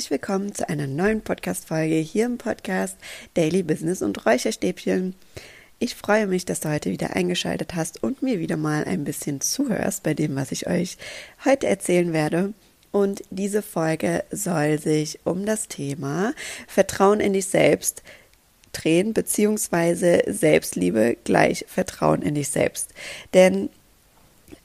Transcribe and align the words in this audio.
herzlich 0.00 0.18
willkommen 0.18 0.54
zu 0.54 0.66
einer 0.66 0.86
neuen 0.86 1.20
Podcast-Folge 1.20 1.96
hier 1.96 2.24
im 2.24 2.38
Podcast 2.38 2.96
Daily 3.34 3.62
Business 3.62 4.00
und 4.00 4.24
Räucherstäbchen. 4.24 5.14
Ich 5.78 5.94
freue 5.94 6.26
mich, 6.26 6.46
dass 6.46 6.60
du 6.60 6.70
heute 6.70 6.90
wieder 6.90 7.16
eingeschaltet 7.16 7.74
hast 7.74 8.02
und 8.02 8.22
mir 8.22 8.38
wieder 8.38 8.56
mal 8.56 8.84
ein 8.84 9.04
bisschen 9.04 9.42
zuhörst 9.42 10.02
bei 10.02 10.14
dem, 10.14 10.36
was 10.36 10.52
ich 10.52 10.66
euch 10.68 10.96
heute 11.44 11.66
erzählen 11.66 12.14
werde. 12.14 12.54
Und 12.92 13.22
diese 13.28 13.60
Folge 13.60 14.24
soll 14.30 14.78
sich 14.78 15.18
um 15.24 15.44
das 15.44 15.68
Thema 15.68 16.32
Vertrauen 16.66 17.20
in 17.20 17.34
dich 17.34 17.48
selbst 17.48 18.02
drehen, 18.72 19.12
beziehungsweise 19.12 20.22
Selbstliebe 20.26 21.18
gleich 21.24 21.66
Vertrauen 21.68 22.22
in 22.22 22.36
dich 22.36 22.48
selbst. 22.48 22.94
Denn 23.34 23.68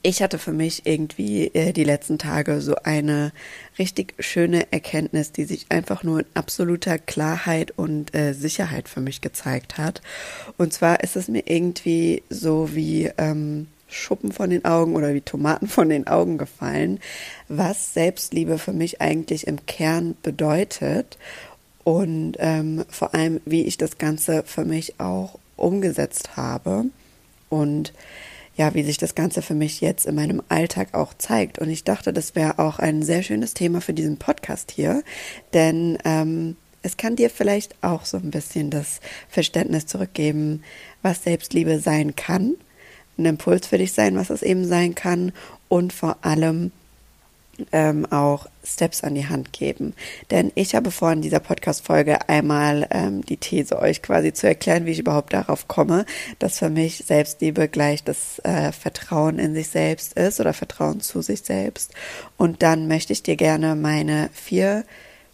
ich 0.02 0.22
hatte 0.22 0.38
für 0.38 0.52
mich 0.52 0.86
irgendwie 0.86 1.48
äh, 1.54 1.72
die 1.72 1.84
letzten 1.84 2.18
Tage 2.18 2.60
so 2.60 2.76
eine 2.76 3.32
richtig 3.78 4.14
schöne 4.18 4.72
Erkenntnis, 4.72 5.32
die 5.32 5.44
sich 5.44 5.66
einfach 5.70 6.02
nur 6.02 6.20
in 6.20 6.26
absoluter 6.34 6.98
Klarheit 6.98 7.72
und 7.76 8.14
äh, 8.14 8.32
Sicherheit 8.32 8.88
für 8.88 9.00
mich 9.00 9.20
gezeigt 9.20 9.78
hat. 9.78 10.02
Und 10.58 10.72
zwar 10.72 11.02
ist 11.02 11.16
es 11.16 11.28
mir 11.28 11.42
irgendwie 11.46 12.22
so 12.30 12.74
wie 12.74 13.10
ähm, 13.18 13.68
Schuppen 13.88 14.32
von 14.32 14.50
den 14.50 14.64
Augen 14.64 14.96
oder 14.96 15.14
wie 15.14 15.20
Tomaten 15.20 15.68
von 15.68 15.88
den 15.88 16.06
Augen 16.06 16.38
gefallen, 16.38 17.00
was 17.48 17.94
Selbstliebe 17.94 18.58
für 18.58 18.72
mich 18.72 19.00
eigentlich 19.00 19.46
im 19.46 19.64
Kern 19.66 20.16
bedeutet 20.22 21.18
und 21.84 22.34
ähm, 22.38 22.84
vor 22.88 23.14
allem, 23.14 23.40
wie 23.44 23.62
ich 23.62 23.78
das 23.78 23.98
Ganze 23.98 24.42
für 24.44 24.64
mich 24.64 24.98
auch 24.98 25.38
umgesetzt 25.56 26.36
habe 26.36 26.86
und 27.48 27.92
ja, 28.56 28.74
wie 28.74 28.82
sich 28.82 28.98
das 28.98 29.14
Ganze 29.14 29.42
für 29.42 29.54
mich 29.54 29.80
jetzt 29.80 30.06
in 30.06 30.14
meinem 30.14 30.42
Alltag 30.48 30.94
auch 30.94 31.14
zeigt. 31.14 31.58
Und 31.58 31.68
ich 31.70 31.84
dachte, 31.84 32.12
das 32.12 32.34
wäre 32.34 32.58
auch 32.58 32.78
ein 32.78 33.02
sehr 33.02 33.22
schönes 33.22 33.54
Thema 33.54 33.80
für 33.80 33.92
diesen 33.92 34.16
Podcast 34.16 34.70
hier, 34.70 35.02
denn 35.52 35.98
ähm, 36.04 36.56
es 36.82 36.96
kann 36.96 37.16
dir 37.16 37.30
vielleicht 37.30 37.74
auch 37.82 38.04
so 38.04 38.16
ein 38.16 38.30
bisschen 38.30 38.70
das 38.70 39.00
Verständnis 39.28 39.86
zurückgeben, 39.86 40.62
was 41.02 41.24
Selbstliebe 41.24 41.80
sein 41.80 42.14
kann, 42.14 42.54
ein 43.18 43.24
Impuls 43.24 43.66
für 43.66 43.78
dich 43.78 43.92
sein, 43.92 44.16
was 44.16 44.30
es 44.30 44.42
eben 44.42 44.64
sein 44.64 44.94
kann 44.94 45.32
und 45.68 45.92
vor 45.92 46.18
allem, 46.22 46.70
ähm, 47.72 48.06
auch 48.10 48.46
Steps 48.64 49.02
an 49.04 49.14
die 49.14 49.28
Hand 49.28 49.52
geben. 49.52 49.94
Denn 50.30 50.52
ich 50.54 50.74
habe 50.74 50.90
vor, 50.90 51.12
in 51.12 51.22
dieser 51.22 51.40
Podcast-Folge 51.40 52.28
einmal 52.28 52.86
ähm, 52.90 53.24
die 53.24 53.36
These 53.36 53.78
euch 53.78 54.02
quasi 54.02 54.32
zu 54.32 54.46
erklären, 54.46 54.86
wie 54.86 54.90
ich 54.90 54.98
überhaupt 54.98 55.32
darauf 55.32 55.68
komme, 55.68 56.04
dass 56.38 56.58
für 56.58 56.70
mich 56.70 57.04
Selbstliebe 57.06 57.68
gleich 57.68 58.04
das 58.04 58.38
äh, 58.40 58.72
Vertrauen 58.72 59.38
in 59.38 59.54
sich 59.54 59.68
selbst 59.68 60.14
ist 60.14 60.40
oder 60.40 60.52
Vertrauen 60.52 61.00
zu 61.00 61.22
sich 61.22 61.42
selbst. 61.42 61.92
Und 62.36 62.62
dann 62.62 62.88
möchte 62.88 63.12
ich 63.12 63.22
dir 63.22 63.36
gerne 63.36 63.76
meine 63.76 64.30
vier 64.32 64.84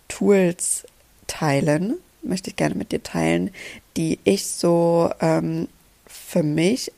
Tools 0.09 0.87
teilen, 1.27 1.97
möchte 2.23 2.51
ich 2.51 2.57
gerne 2.57 2.75
mit 2.75 2.93
dir 2.93 3.03
teilen, 3.03 3.51
die 3.97 4.19
ich 4.25 4.47
so 4.47 5.11
ähm, 5.21 5.69
für 6.07 6.43
mich 6.43 6.93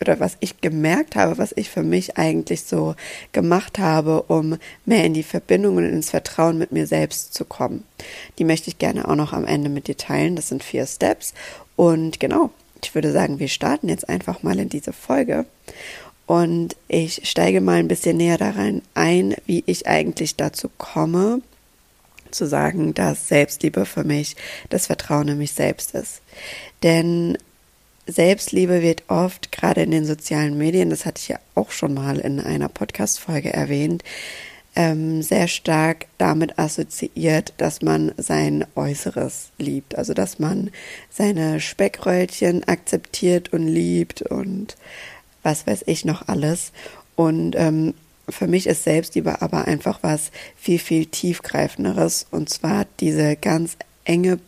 oder 0.00 0.20
was 0.20 0.36
ich 0.40 0.60
gemerkt 0.60 1.16
habe, 1.16 1.38
was 1.38 1.52
ich 1.56 1.70
für 1.70 1.82
mich 1.82 2.16
eigentlich 2.18 2.62
so 2.62 2.94
gemacht 3.32 3.78
habe, 3.78 4.22
um 4.22 4.58
mehr 4.84 5.04
in 5.04 5.14
die 5.14 5.22
Verbindung 5.22 5.76
und 5.76 5.84
ins 5.84 6.10
Vertrauen 6.10 6.58
mit 6.58 6.72
mir 6.72 6.86
selbst 6.86 7.34
zu 7.34 7.44
kommen. 7.44 7.84
Die 8.38 8.44
möchte 8.44 8.68
ich 8.68 8.78
gerne 8.78 9.08
auch 9.08 9.14
noch 9.14 9.32
am 9.32 9.44
Ende 9.44 9.70
mit 9.70 9.86
dir 9.86 9.96
teilen. 9.96 10.36
Das 10.36 10.48
sind 10.48 10.62
vier 10.62 10.86
Steps. 10.86 11.34
Und 11.76 12.20
genau, 12.20 12.50
ich 12.82 12.94
würde 12.94 13.12
sagen, 13.12 13.38
wir 13.38 13.48
starten 13.48 13.88
jetzt 13.88 14.08
einfach 14.08 14.42
mal 14.42 14.58
in 14.58 14.68
diese 14.68 14.92
Folge. 14.92 15.46
Und 16.26 16.76
ich 16.88 17.28
steige 17.28 17.60
mal 17.60 17.78
ein 17.78 17.88
bisschen 17.88 18.16
näher 18.16 18.38
daran 18.38 18.82
ein, 18.94 19.34
wie 19.46 19.62
ich 19.66 19.86
eigentlich 19.86 20.36
dazu 20.36 20.70
komme, 20.78 21.42
zu 22.30 22.46
sagen, 22.46 22.94
dass 22.94 23.28
Selbstliebe 23.28 23.86
für 23.86 24.04
mich 24.04 24.36
das 24.70 24.86
Vertrauen 24.86 25.28
in 25.28 25.38
mich 25.38 25.52
selbst 25.52 25.94
ist. 25.94 26.22
Denn 26.82 27.38
Selbstliebe 28.06 28.82
wird 28.82 29.04
oft, 29.08 29.50
gerade 29.52 29.82
in 29.82 29.90
den 29.90 30.04
sozialen 30.04 30.58
Medien, 30.58 30.90
das 30.90 31.06
hatte 31.06 31.20
ich 31.20 31.28
ja 31.28 31.38
auch 31.54 31.70
schon 31.70 31.94
mal 31.94 32.18
in 32.18 32.40
einer 32.40 32.68
Podcast-Folge 32.68 33.52
erwähnt, 33.52 34.02
ähm, 34.76 35.22
sehr 35.22 35.48
stark 35.48 36.06
damit 36.18 36.58
assoziiert, 36.58 37.54
dass 37.58 37.80
man 37.80 38.12
sein 38.16 38.66
Äußeres 38.74 39.50
liebt. 39.58 39.96
Also, 39.96 40.14
dass 40.14 40.38
man 40.38 40.70
seine 41.10 41.60
Speckröllchen 41.60 42.64
akzeptiert 42.64 43.52
und 43.52 43.68
liebt 43.68 44.22
und 44.22 44.76
was 45.42 45.66
weiß 45.66 45.84
ich 45.86 46.04
noch 46.04 46.28
alles. 46.28 46.72
Und 47.14 47.54
ähm, 47.56 47.94
für 48.28 48.46
mich 48.46 48.66
ist 48.66 48.84
Selbstliebe 48.84 49.42
aber 49.42 49.66
einfach 49.66 50.00
was 50.02 50.30
viel, 50.56 50.78
viel 50.78 51.06
tiefgreifenderes 51.06 52.26
und 52.30 52.48
zwar 52.48 52.86
diese 53.00 53.36
ganz 53.36 53.76
enge 54.04 54.38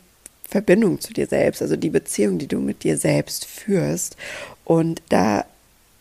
Verbindung 0.48 1.00
zu 1.00 1.12
dir 1.12 1.26
selbst, 1.26 1.62
also 1.62 1.76
die 1.76 1.90
Beziehung, 1.90 2.38
die 2.38 2.46
du 2.46 2.58
mit 2.58 2.84
dir 2.84 2.96
selbst 2.96 3.44
führst. 3.44 4.16
Und 4.64 5.02
da 5.08 5.44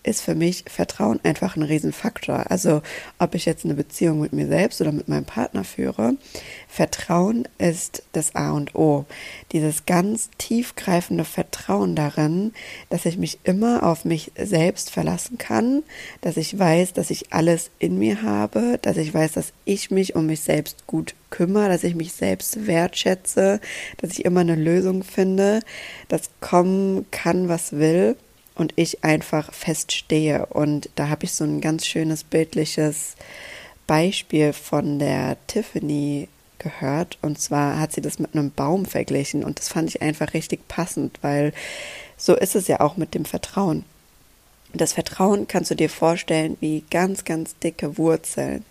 ist 0.05 0.21
für 0.21 0.35
mich 0.35 0.65
Vertrauen 0.67 1.19
einfach 1.23 1.55
ein 1.55 1.63
Riesenfaktor. 1.63 2.51
Also 2.51 2.81
ob 3.17 3.33
ich 3.33 3.45
jetzt 3.45 3.65
eine 3.65 3.73
Beziehung 3.73 4.21
mit 4.21 4.33
mir 4.33 4.47
selbst 4.47 4.79
oder 4.79 4.91
mit 4.91 5.07
meinem 5.07 5.25
Partner 5.25 5.63
führe, 5.63 6.15
Vertrauen 6.67 7.47
ist 7.57 8.03
das 8.11 8.35
A 8.35 8.51
und 8.51 8.75
O. 8.75 9.05
Dieses 9.51 9.85
ganz 9.85 10.29
tiefgreifende 10.37 11.25
Vertrauen 11.25 11.95
darin, 11.95 12.53
dass 12.89 13.05
ich 13.05 13.17
mich 13.17 13.39
immer 13.43 13.83
auf 13.83 14.05
mich 14.05 14.31
selbst 14.37 14.91
verlassen 14.91 15.37
kann, 15.37 15.83
dass 16.21 16.37
ich 16.37 16.57
weiß, 16.57 16.93
dass 16.93 17.09
ich 17.09 17.33
alles 17.33 17.71
in 17.79 17.97
mir 17.97 18.21
habe, 18.21 18.77
dass 18.81 18.97
ich 18.97 19.13
weiß, 19.13 19.31
dass 19.33 19.53
ich 19.65 19.89
mich 19.89 20.15
um 20.15 20.27
mich 20.27 20.41
selbst 20.41 20.85
gut 20.85 21.15
kümmere, 21.31 21.69
dass 21.69 21.83
ich 21.83 21.95
mich 21.95 22.13
selbst 22.13 22.67
wertschätze, 22.67 23.59
dass 23.97 24.11
ich 24.11 24.23
immer 24.23 24.41
eine 24.41 24.55
Lösung 24.55 25.03
finde, 25.03 25.61
dass 26.07 26.29
kommen 26.39 27.05
kann, 27.11 27.49
was 27.49 27.73
will 27.73 28.15
und 28.55 28.73
ich 28.77 29.03
einfach 29.03 29.53
feststehe. 29.53 30.45
Und 30.47 30.89
da 30.95 31.09
habe 31.09 31.25
ich 31.25 31.33
so 31.33 31.43
ein 31.43 31.61
ganz 31.61 31.85
schönes 31.85 32.23
bildliches 32.23 33.15
Beispiel 33.85 34.53
von 34.53 34.99
der 34.99 35.37
Tiffany 35.47 36.27
gehört. 36.57 37.17
Und 37.21 37.39
zwar 37.39 37.79
hat 37.79 37.91
sie 37.91 38.01
das 38.01 38.19
mit 38.19 38.33
einem 38.33 38.51
Baum 38.51 38.85
verglichen. 38.85 39.43
Und 39.43 39.59
das 39.59 39.67
fand 39.67 39.89
ich 39.89 40.01
einfach 40.01 40.33
richtig 40.33 40.67
passend, 40.67 41.19
weil 41.21 41.53
so 42.17 42.35
ist 42.35 42.55
es 42.55 42.67
ja 42.67 42.79
auch 42.79 42.97
mit 42.97 43.13
dem 43.13 43.25
Vertrauen. 43.25 43.83
Das 44.73 44.93
Vertrauen 44.93 45.47
kannst 45.47 45.71
du 45.71 45.75
dir 45.75 45.89
vorstellen 45.89 46.57
wie 46.59 46.83
ganz, 46.89 47.23
ganz 47.23 47.57
dicke 47.59 47.97
Wurzeln. 47.97 48.65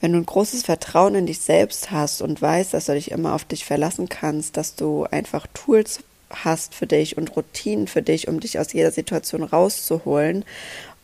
Wenn 0.00 0.12
du 0.12 0.18
ein 0.18 0.26
großes 0.26 0.62
Vertrauen 0.62 1.14
in 1.14 1.26
dich 1.26 1.40
selbst 1.40 1.90
hast 1.90 2.22
und 2.22 2.40
weißt, 2.40 2.72
dass 2.72 2.86
du 2.86 2.94
dich 2.94 3.10
immer 3.10 3.34
auf 3.34 3.44
dich 3.44 3.66
verlassen 3.66 4.08
kannst, 4.08 4.56
dass 4.56 4.76
du 4.76 5.04
einfach 5.10 5.46
Tools 5.52 6.00
hast 6.30 6.74
für 6.74 6.86
dich 6.86 7.16
und 7.16 7.36
Routinen 7.36 7.86
für 7.86 8.02
dich, 8.02 8.28
um 8.28 8.40
dich 8.40 8.58
aus 8.58 8.72
jeder 8.72 8.90
Situation 8.90 9.42
rauszuholen, 9.42 10.44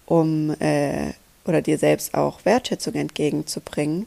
um 0.06 0.54
äh, 0.60 1.12
oder 1.44 1.62
dir 1.62 1.78
selbst 1.78 2.14
auch 2.14 2.44
Wertschätzung 2.44 2.94
entgegenzubringen, 2.94 4.06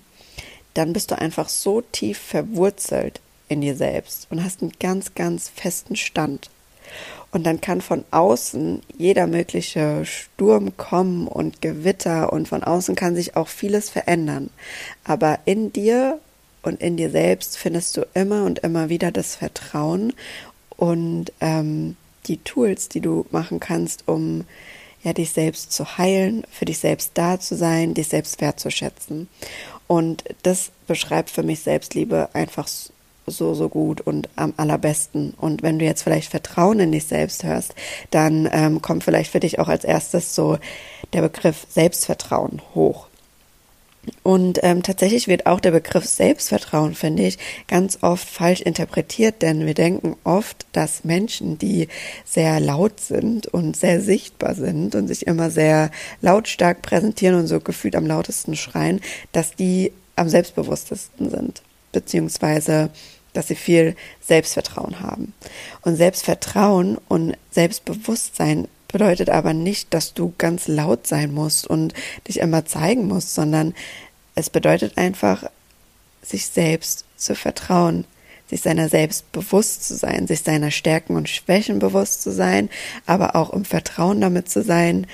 dann 0.73 0.93
bist 0.93 1.11
du 1.11 1.17
einfach 1.17 1.49
so 1.49 1.81
tief 1.81 2.17
verwurzelt 2.17 3.21
in 3.47 3.61
dir 3.61 3.75
selbst 3.75 4.27
und 4.29 4.43
hast 4.43 4.61
einen 4.61 4.73
ganz, 4.79 5.15
ganz 5.15 5.49
festen 5.49 5.95
Stand. 5.95 6.49
Und 7.31 7.45
dann 7.45 7.61
kann 7.61 7.81
von 7.81 8.03
außen 8.09 8.81
jeder 8.97 9.27
mögliche 9.27 10.03
Sturm 10.05 10.75
kommen 10.77 11.27
und 11.27 11.61
Gewitter 11.61 12.33
und 12.33 12.47
von 12.47 12.63
außen 12.63 12.95
kann 12.95 13.15
sich 13.15 13.35
auch 13.35 13.47
vieles 13.47 13.89
verändern. 13.89 14.49
Aber 15.03 15.39
in 15.45 15.71
dir 15.71 16.19
und 16.63 16.81
in 16.81 16.97
dir 16.97 17.11
selbst 17.11 17.57
findest 17.57 17.95
du 17.97 18.05
immer 18.13 18.45
und 18.45 18.59
immer 18.59 18.89
wieder 18.89 19.11
das 19.11 19.35
Vertrauen 19.35 20.13
und 20.79 21.33
ähm, 21.41 21.97
die 22.27 22.37
Tools, 22.37 22.87
die 22.87 23.01
du 23.01 23.25
machen 23.31 23.59
kannst, 23.59 24.07
um 24.07 24.45
ja 25.03 25.11
dich 25.11 25.31
selbst 25.31 25.73
zu 25.73 25.97
heilen, 25.97 26.45
für 26.49 26.63
dich 26.63 26.79
selbst 26.79 27.11
da 27.15 27.37
zu 27.37 27.57
sein, 27.57 27.93
dich 27.93 28.07
selbst 28.07 28.39
wertzuschätzen. 28.39 29.27
Und 29.87 30.23
das 30.43 30.71
beschreibt 30.87 31.31
für 31.31 31.43
mich 31.43 31.59
Selbstliebe 31.59 32.29
einfach 32.31 32.69
so, 33.27 33.53
so 33.53 33.67
gut 33.67 33.99
und 33.99 34.29
am 34.37 34.53
allerbesten. 34.55 35.33
Und 35.37 35.63
wenn 35.63 35.79
du 35.79 35.85
jetzt 35.85 36.03
vielleicht 36.03 36.31
Vertrauen 36.31 36.79
in 36.79 36.93
dich 36.93 37.05
selbst 37.05 37.43
hörst, 37.43 37.75
dann 38.11 38.47
ähm, 38.49 38.81
kommt 38.81 39.03
vielleicht 39.03 39.31
für 39.31 39.41
dich 39.41 39.59
auch 39.59 39.67
als 39.67 39.83
erstes 39.83 40.33
so 40.33 40.59
der 41.11 41.23
Begriff 41.23 41.67
Selbstvertrauen 41.69 42.61
hoch. 42.73 43.08
Und 44.23 44.59
ähm, 44.63 44.83
tatsächlich 44.83 45.27
wird 45.27 45.45
auch 45.45 45.59
der 45.59 45.71
Begriff 45.71 46.05
Selbstvertrauen, 46.05 46.93
finde 46.95 47.23
ich, 47.23 47.37
ganz 47.67 47.99
oft 48.01 48.27
falsch 48.27 48.61
interpretiert, 48.61 49.41
denn 49.41 49.65
wir 49.65 49.73
denken 49.73 50.15
oft, 50.23 50.65
dass 50.71 51.03
Menschen, 51.03 51.57
die 51.57 51.87
sehr 52.25 52.59
laut 52.59 52.99
sind 52.99 53.47
und 53.47 53.75
sehr 53.75 54.01
sichtbar 54.01 54.55
sind 54.55 54.95
und 54.95 55.07
sich 55.07 55.27
immer 55.27 55.49
sehr 55.49 55.91
lautstark 56.21 56.81
präsentieren 56.81 57.35
und 57.35 57.47
so 57.47 57.59
gefühlt 57.59 57.95
am 57.95 58.07
lautesten 58.07 58.55
schreien, 58.55 59.01
dass 59.31 59.55
die 59.55 59.91
am 60.15 60.29
selbstbewusstesten 60.29 61.29
sind, 61.29 61.61
beziehungsweise 61.91 62.89
dass 63.33 63.47
sie 63.47 63.55
viel 63.55 63.95
Selbstvertrauen 64.21 64.99
haben. 64.99 65.33
Und 65.81 65.95
Selbstvertrauen 65.95 66.97
und 67.07 67.37
Selbstbewusstsein 67.51 68.67
bedeutet 68.91 69.29
aber 69.29 69.53
nicht, 69.53 69.93
dass 69.93 70.13
du 70.13 70.33
ganz 70.37 70.67
laut 70.67 71.07
sein 71.07 71.33
musst 71.33 71.65
und 71.67 71.93
dich 72.27 72.39
immer 72.39 72.65
zeigen 72.65 73.07
musst, 73.07 73.33
sondern 73.33 73.73
es 74.35 74.49
bedeutet 74.49 74.97
einfach, 74.97 75.45
sich 76.21 76.47
selbst 76.47 77.05
zu 77.15 77.35
vertrauen, 77.35 78.05
sich 78.47 78.61
seiner 78.61 78.89
selbst 78.89 79.31
bewusst 79.31 79.87
zu 79.87 79.95
sein, 79.95 80.27
sich 80.27 80.41
seiner 80.41 80.71
Stärken 80.71 81.15
und 81.15 81.29
Schwächen 81.29 81.79
bewusst 81.79 82.21
zu 82.21 82.31
sein, 82.31 82.69
aber 83.05 83.35
auch 83.35 83.51
im 83.51 83.63
Vertrauen 83.63 84.19
damit 84.19 84.49
zu 84.49 84.63
sein, 84.63 85.07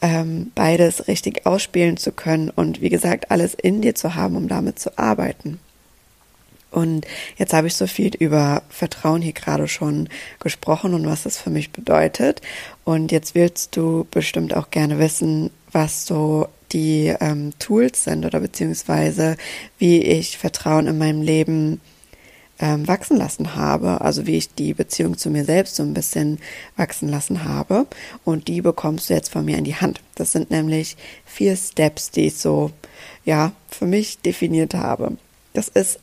ähm, 0.00 0.50
beides 0.54 1.06
richtig 1.06 1.46
ausspielen 1.46 1.96
zu 1.96 2.12
können 2.12 2.50
und 2.50 2.80
wie 2.80 2.88
gesagt, 2.88 3.30
alles 3.30 3.54
in 3.54 3.82
dir 3.82 3.94
zu 3.94 4.14
haben, 4.14 4.36
um 4.36 4.48
damit 4.48 4.78
zu 4.78 4.98
arbeiten. 4.98 5.60
Und 6.72 7.06
jetzt 7.36 7.52
habe 7.52 7.66
ich 7.66 7.76
so 7.76 7.86
viel 7.86 8.14
über 8.16 8.62
Vertrauen 8.68 9.22
hier 9.22 9.34
gerade 9.34 9.68
schon 9.68 10.08
gesprochen 10.40 10.94
und 10.94 11.06
was 11.06 11.22
das 11.22 11.38
für 11.38 11.50
mich 11.50 11.70
bedeutet. 11.70 12.40
Und 12.84 13.12
jetzt 13.12 13.34
willst 13.34 13.76
du 13.76 14.06
bestimmt 14.10 14.56
auch 14.56 14.70
gerne 14.70 14.98
wissen, 14.98 15.50
was 15.70 16.06
so 16.06 16.48
die 16.72 17.14
ähm, 17.20 17.52
Tools 17.58 18.04
sind 18.04 18.24
oder 18.24 18.40
beziehungsweise 18.40 19.36
wie 19.78 20.02
ich 20.02 20.38
Vertrauen 20.38 20.86
in 20.86 20.98
meinem 20.98 21.20
Leben 21.20 21.80
ähm, 22.58 22.86
wachsen 22.86 23.16
lassen 23.16 23.54
habe, 23.56 24.00
also 24.00 24.26
wie 24.26 24.36
ich 24.36 24.54
die 24.54 24.72
Beziehung 24.72 25.18
zu 25.18 25.30
mir 25.30 25.44
selbst 25.44 25.76
so 25.76 25.82
ein 25.82 25.94
bisschen 25.94 26.38
wachsen 26.76 27.08
lassen 27.08 27.44
habe. 27.44 27.86
Und 28.24 28.48
die 28.48 28.62
bekommst 28.62 29.10
du 29.10 29.14
jetzt 29.14 29.30
von 29.30 29.44
mir 29.44 29.58
in 29.58 29.64
die 29.64 29.76
Hand. 29.76 30.00
Das 30.14 30.32
sind 30.32 30.50
nämlich 30.50 30.96
vier 31.26 31.56
Steps, 31.56 32.10
die 32.10 32.26
ich 32.28 32.36
so, 32.36 32.70
ja, 33.24 33.52
für 33.68 33.86
mich 33.86 34.18
definiert 34.18 34.74
habe. 34.74 35.16
Das 35.54 35.68
ist 35.68 36.00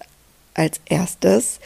als 0.59 0.81
erstes 0.85 1.59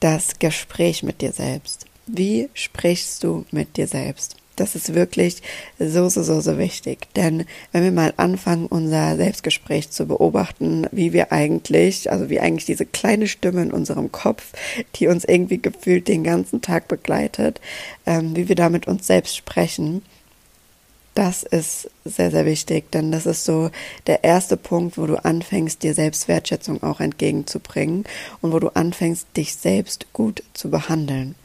das 0.00 0.38
Gespräch 0.38 1.02
mit 1.02 1.22
dir 1.22 1.32
selbst. 1.32 1.86
Wie 2.06 2.50
sprichst 2.52 3.24
du 3.24 3.46
mit 3.50 3.78
dir 3.78 3.86
selbst? 3.86 4.36
Das 4.56 4.76
ist 4.76 4.94
wirklich 4.94 5.42
so, 5.78 6.08
so, 6.08 6.22
so, 6.22 6.40
so 6.40 6.58
wichtig. 6.58 7.08
Denn 7.16 7.44
wenn 7.72 7.82
wir 7.82 7.90
mal 7.90 8.14
anfangen, 8.16 8.66
unser 8.66 9.16
Selbstgespräch 9.16 9.90
zu 9.90 10.06
beobachten, 10.06 10.86
wie 10.92 11.12
wir 11.12 11.32
eigentlich, 11.32 12.12
also 12.12 12.30
wie 12.30 12.38
eigentlich 12.38 12.66
diese 12.66 12.86
kleine 12.86 13.26
Stimme 13.26 13.62
in 13.62 13.72
unserem 13.72 14.12
Kopf, 14.12 14.52
die 14.96 15.08
uns 15.08 15.24
irgendwie 15.24 15.60
gefühlt 15.60 16.06
den 16.06 16.22
ganzen 16.22 16.60
Tag 16.60 16.86
begleitet, 16.86 17.60
ähm, 18.06 18.36
wie 18.36 18.48
wir 18.48 18.54
da 18.54 18.68
mit 18.68 18.86
uns 18.86 19.06
selbst 19.06 19.36
sprechen, 19.36 20.02
das 21.14 21.44
ist 21.44 21.90
sehr, 22.04 22.30
sehr 22.30 22.44
wichtig, 22.44 22.90
denn 22.90 23.12
das 23.12 23.26
ist 23.26 23.44
so 23.44 23.70
der 24.06 24.24
erste 24.24 24.56
Punkt, 24.56 24.98
wo 24.98 25.06
du 25.06 25.24
anfängst, 25.24 25.82
dir 25.82 25.94
selbst 25.94 26.28
Wertschätzung 26.28 26.82
auch 26.82 27.00
entgegenzubringen 27.00 28.04
und 28.40 28.52
wo 28.52 28.58
du 28.58 28.68
anfängst, 28.74 29.28
dich 29.36 29.54
selbst 29.54 30.12
gut 30.12 30.42
zu 30.54 30.70
behandeln. 30.70 31.36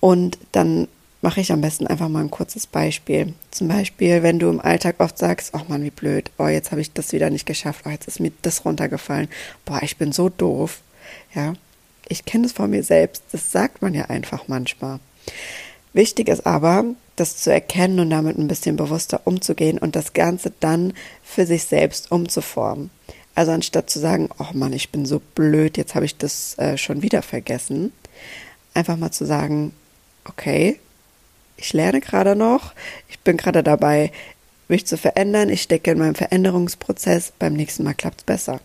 Und 0.00 0.38
dann 0.52 0.88
mache 1.20 1.40
ich 1.40 1.52
am 1.52 1.60
besten 1.60 1.86
einfach 1.86 2.08
mal 2.08 2.20
ein 2.20 2.30
kurzes 2.30 2.66
Beispiel. 2.66 3.34
Zum 3.50 3.68
Beispiel, 3.68 4.22
wenn 4.22 4.38
du 4.38 4.48
im 4.48 4.60
Alltag 4.60 4.96
oft 4.98 5.16
sagst, 5.16 5.52
oh 5.54 5.60
Mann, 5.68 5.84
wie 5.84 5.90
blöd, 5.90 6.30
oh, 6.38 6.48
jetzt 6.48 6.72
habe 6.72 6.80
ich 6.80 6.92
das 6.92 7.12
wieder 7.12 7.30
nicht 7.30 7.46
geschafft, 7.46 7.84
oh, 7.86 7.90
jetzt 7.90 8.08
ist 8.08 8.18
mir 8.18 8.32
das 8.42 8.64
runtergefallen, 8.64 9.28
boah, 9.64 9.80
ich 9.82 9.96
bin 9.96 10.12
so 10.12 10.28
doof. 10.28 10.80
Ja, 11.34 11.54
ich 12.08 12.24
kenne 12.24 12.46
es 12.46 12.52
von 12.52 12.70
mir 12.70 12.82
selbst, 12.82 13.22
das 13.32 13.52
sagt 13.52 13.82
man 13.82 13.94
ja 13.94 14.06
einfach 14.06 14.48
manchmal. 14.48 14.98
Wichtig 15.92 16.28
ist 16.28 16.46
aber, 16.46 16.84
das 17.16 17.36
zu 17.36 17.52
erkennen 17.52 18.00
und 18.00 18.10
damit 18.10 18.38
ein 18.38 18.48
bisschen 18.48 18.76
bewusster 18.76 19.20
umzugehen 19.24 19.78
und 19.78 19.96
das 19.96 20.12
Ganze 20.12 20.52
dann 20.60 20.94
für 21.22 21.46
sich 21.46 21.64
selbst 21.64 22.10
umzuformen. 22.10 22.90
Also 23.34 23.52
anstatt 23.52 23.88
zu 23.88 23.98
sagen, 23.98 24.28
oh 24.38 24.52
Mann, 24.52 24.72
ich 24.72 24.90
bin 24.90 25.06
so 25.06 25.20
blöd, 25.34 25.76
jetzt 25.76 25.94
habe 25.94 26.04
ich 26.04 26.16
das 26.16 26.58
äh, 26.58 26.76
schon 26.76 27.02
wieder 27.02 27.22
vergessen, 27.22 27.92
einfach 28.74 28.96
mal 28.96 29.10
zu 29.10 29.24
sagen, 29.24 29.72
okay, 30.24 30.78
ich 31.56 31.72
lerne 31.72 32.00
gerade 32.00 32.36
noch, 32.36 32.72
ich 33.08 33.18
bin 33.20 33.36
gerade 33.36 33.62
dabei, 33.62 34.12
mich 34.68 34.86
zu 34.86 34.96
verändern, 34.96 35.48
ich 35.48 35.62
stecke 35.62 35.92
in 35.92 35.98
meinem 35.98 36.14
Veränderungsprozess, 36.14 37.32
beim 37.38 37.54
nächsten 37.54 37.84
Mal 37.84 37.94
klappt 37.94 38.20
es 38.20 38.24
besser. 38.24 38.60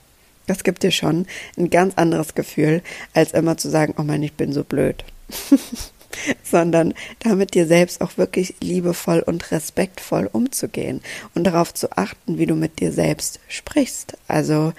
Das 0.48 0.64
gibt 0.64 0.84
dir 0.84 0.92
schon 0.92 1.28
ein 1.58 1.70
ganz 1.70 1.96
anderes 1.98 2.34
Gefühl, 2.34 2.82
als 3.14 3.34
immer 3.34 3.58
zu 3.58 3.70
sagen, 3.70 3.94
oh 3.98 4.04
Mann, 4.04 4.24
ich 4.24 4.34
bin 4.34 4.54
so 4.54 4.64
blöd. 4.64 5.04
sondern 6.44 6.94
damit 7.19 7.54
dir 7.54 7.68
selbst 7.68 8.02
auch 8.02 8.18
wirklich 8.18 8.56
liebevoll 8.62 9.19
und 9.19 9.52
respektvoll 9.52 10.30
umzugehen 10.31 11.02
und 11.36 11.46
darauf 11.46 11.74
zu 11.74 11.92
achten, 11.98 12.38
wie 12.38 12.46
du 12.46 12.56
mit 12.56 12.80
dir 12.80 12.92
selbst 12.92 13.40
sprichst. 13.48 14.18
Also 14.28 14.74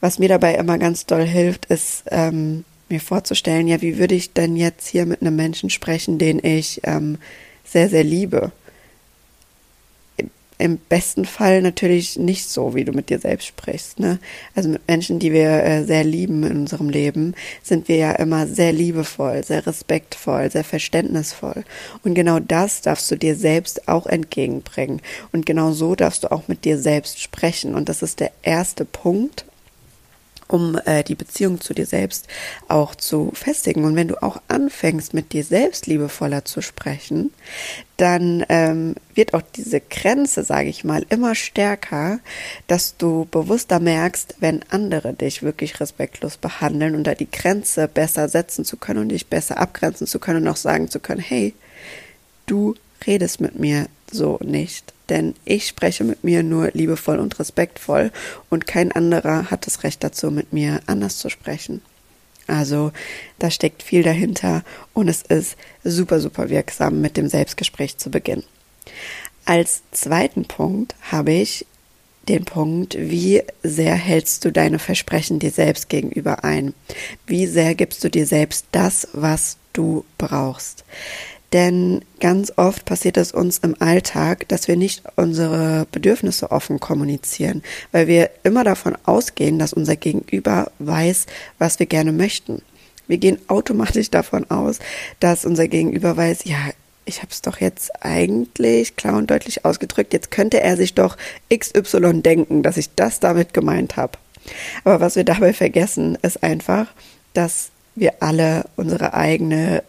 was 0.00 0.18
mir 0.18 0.28
dabei 0.28 0.54
immer 0.54 0.78
ganz 0.78 1.06
doll 1.06 1.24
hilft, 1.24 1.66
ist 1.66 2.04
ähm, 2.10 2.64
mir 2.88 3.00
vorzustellen, 3.00 3.68
ja, 3.68 3.82
wie 3.82 3.98
würde 3.98 4.14
ich 4.14 4.32
denn 4.32 4.56
jetzt 4.56 4.86
hier 4.86 5.06
mit 5.06 5.20
einem 5.20 5.36
Menschen 5.36 5.70
sprechen, 5.70 6.18
den 6.18 6.42
ich 6.42 6.80
ähm, 6.84 7.18
sehr, 7.64 7.88
sehr 7.88 8.04
liebe. 8.04 8.52
Im 10.58 10.76
besten 10.76 11.24
Fall 11.24 11.62
natürlich 11.62 12.18
nicht 12.18 12.48
so, 12.48 12.74
wie 12.74 12.84
du 12.84 12.92
mit 12.92 13.10
dir 13.10 13.20
selbst 13.20 13.46
sprichst. 13.46 14.00
Ne? 14.00 14.18
Also 14.56 14.68
mit 14.68 14.86
Menschen, 14.88 15.20
die 15.20 15.32
wir 15.32 15.62
äh, 15.62 15.84
sehr 15.84 16.02
lieben 16.02 16.42
in 16.42 16.58
unserem 16.58 16.88
Leben, 16.88 17.34
sind 17.62 17.88
wir 17.88 17.96
ja 17.96 18.12
immer 18.12 18.46
sehr 18.46 18.72
liebevoll, 18.72 19.44
sehr 19.44 19.66
respektvoll, 19.66 20.50
sehr 20.50 20.64
verständnisvoll. 20.64 21.64
Und 22.02 22.14
genau 22.14 22.40
das 22.40 22.82
darfst 22.82 23.08
du 23.10 23.16
dir 23.16 23.36
selbst 23.36 23.88
auch 23.88 24.06
entgegenbringen. 24.06 25.00
Und 25.32 25.46
genau 25.46 25.70
so 25.72 25.94
darfst 25.94 26.24
du 26.24 26.32
auch 26.32 26.48
mit 26.48 26.64
dir 26.64 26.78
selbst 26.78 27.20
sprechen. 27.20 27.76
Und 27.76 27.88
das 27.88 28.02
ist 28.02 28.18
der 28.18 28.32
erste 28.42 28.84
Punkt, 28.84 29.44
um 30.48 30.80
äh, 30.86 31.04
die 31.04 31.14
Beziehung 31.14 31.60
zu 31.60 31.74
dir 31.74 31.86
selbst 31.86 32.26
auch 32.66 32.94
zu 32.94 33.30
festigen. 33.34 33.84
Und 33.84 33.94
wenn 33.94 34.08
du 34.08 34.22
auch 34.22 34.40
anfängst, 34.48 35.14
mit 35.14 35.32
dir 35.32 35.44
selbst 35.44 35.86
liebevoller 35.86 36.44
zu 36.44 36.62
sprechen, 36.62 37.32
dann 37.98 38.44
ähm, 38.48 38.94
wird 39.14 39.34
auch 39.34 39.42
diese 39.54 39.80
Grenze, 39.80 40.44
sage 40.44 40.68
ich 40.68 40.84
mal, 40.84 41.04
immer 41.10 41.34
stärker, 41.34 42.20
dass 42.66 42.96
du 42.96 43.26
bewusster 43.30 43.78
merkst, 43.78 44.36
wenn 44.40 44.64
andere 44.70 45.12
dich 45.12 45.42
wirklich 45.42 45.78
respektlos 45.80 46.36
behandeln 46.36 46.94
und 46.94 47.04
da 47.04 47.14
die 47.14 47.30
Grenze 47.30 47.88
besser 47.88 48.28
setzen 48.28 48.64
zu 48.64 48.76
können 48.76 49.00
und 49.00 49.08
dich 49.10 49.26
besser 49.26 49.58
abgrenzen 49.58 50.06
zu 50.06 50.18
können 50.18 50.42
und 50.42 50.48
auch 50.48 50.56
sagen 50.56 50.88
zu 50.88 51.00
können, 51.00 51.20
hey, 51.20 51.54
du 52.46 52.74
redest 53.06 53.40
mit 53.40 53.58
mir 53.58 53.86
so 54.10 54.38
nicht 54.42 54.92
denn 55.08 55.34
ich 55.44 55.66
spreche 55.66 56.04
mit 56.04 56.24
mir 56.24 56.42
nur 56.42 56.70
liebevoll 56.72 57.18
und 57.18 57.38
respektvoll 57.38 58.10
und 58.50 58.66
kein 58.66 58.92
anderer 58.92 59.50
hat 59.50 59.66
das 59.66 59.82
Recht 59.84 60.04
dazu, 60.04 60.30
mit 60.30 60.52
mir 60.52 60.80
anders 60.86 61.18
zu 61.18 61.30
sprechen. 61.30 61.82
Also 62.46 62.92
da 63.38 63.50
steckt 63.50 63.82
viel 63.82 64.02
dahinter 64.02 64.64
und 64.94 65.08
es 65.08 65.22
ist 65.22 65.56
super, 65.84 66.18
super 66.20 66.48
wirksam, 66.48 67.00
mit 67.00 67.16
dem 67.16 67.28
Selbstgespräch 67.28 67.98
zu 67.98 68.10
beginnen. 68.10 68.44
Als 69.44 69.82
zweiten 69.92 70.44
Punkt 70.46 70.94
habe 71.10 71.32
ich 71.32 71.66
den 72.28 72.44
Punkt, 72.44 72.96
wie 72.98 73.42
sehr 73.62 73.94
hältst 73.94 74.44
du 74.44 74.52
deine 74.52 74.78
Versprechen 74.78 75.38
dir 75.38 75.50
selbst 75.50 75.88
gegenüber 75.88 76.44
ein? 76.44 76.74
Wie 77.26 77.46
sehr 77.46 77.74
gibst 77.74 78.04
du 78.04 78.10
dir 78.10 78.26
selbst 78.26 78.66
das, 78.72 79.08
was 79.12 79.56
du 79.72 80.04
brauchst? 80.18 80.84
Denn 81.52 82.02
ganz 82.20 82.52
oft 82.56 82.84
passiert 82.84 83.16
es 83.16 83.32
uns 83.32 83.58
im 83.58 83.74
Alltag, 83.80 84.46
dass 84.48 84.68
wir 84.68 84.76
nicht 84.76 85.02
unsere 85.16 85.86
Bedürfnisse 85.90 86.50
offen 86.50 86.78
kommunizieren, 86.78 87.62
weil 87.90 88.06
wir 88.06 88.30
immer 88.42 88.64
davon 88.64 88.96
ausgehen, 89.04 89.58
dass 89.58 89.72
unser 89.72 89.96
Gegenüber 89.96 90.70
weiß, 90.78 91.26
was 91.58 91.78
wir 91.78 91.86
gerne 91.86 92.12
möchten. 92.12 92.62
Wir 93.06 93.16
gehen 93.16 93.38
automatisch 93.48 94.10
davon 94.10 94.50
aus, 94.50 94.78
dass 95.20 95.46
unser 95.46 95.68
Gegenüber 95.68 96.16
weiß, 96.16 96.44
ja, 96.44 96.58
ich 97.06 97.22
habe 97.22 97.30
es 97.30 97.40
doch 97.40 97.58
jetzt 97.58 98.04
eigentlich 98.04 98.96
klar 98.96 99.16
und 99.16 99.30
deutlich 99.30 99.64
ausgedrückt, 99.64 100.12
jetzt 100.12 100.30
könnte 100.30 100.60
er 100.60 100.76
sich 100.76 100.92
doch 100.92 101.16
XY 101.50 102.20
denken, 102.20 102.62
dass 102.62 102.76
ich 102.76 102.94
das 102.94 103.18
damit 103.18 103.54
gemeint 103.54 103.96
habe. 103.96 104.18
Aber 104.84 105.00
was 105.00 105.16
wir 105.16 105.24
dabei 105.24 105.54
vergessen, 105.54 106.18
ist 106.20 106.42
einfach, 106.42 106.88
dass 107.32 107.70
wir 107.94 108.22
alle 108.22 108.66
unsere 108.76 109.14
eigene 109.14 109.82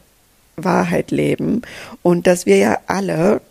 Wahrheit 0.63 1.11
leben 1.11 1.61
und 2.01 2.27
dass 2.27 2.45
wir 2.45 2.57
ja 2.57 2.79
alle 2.87 3.41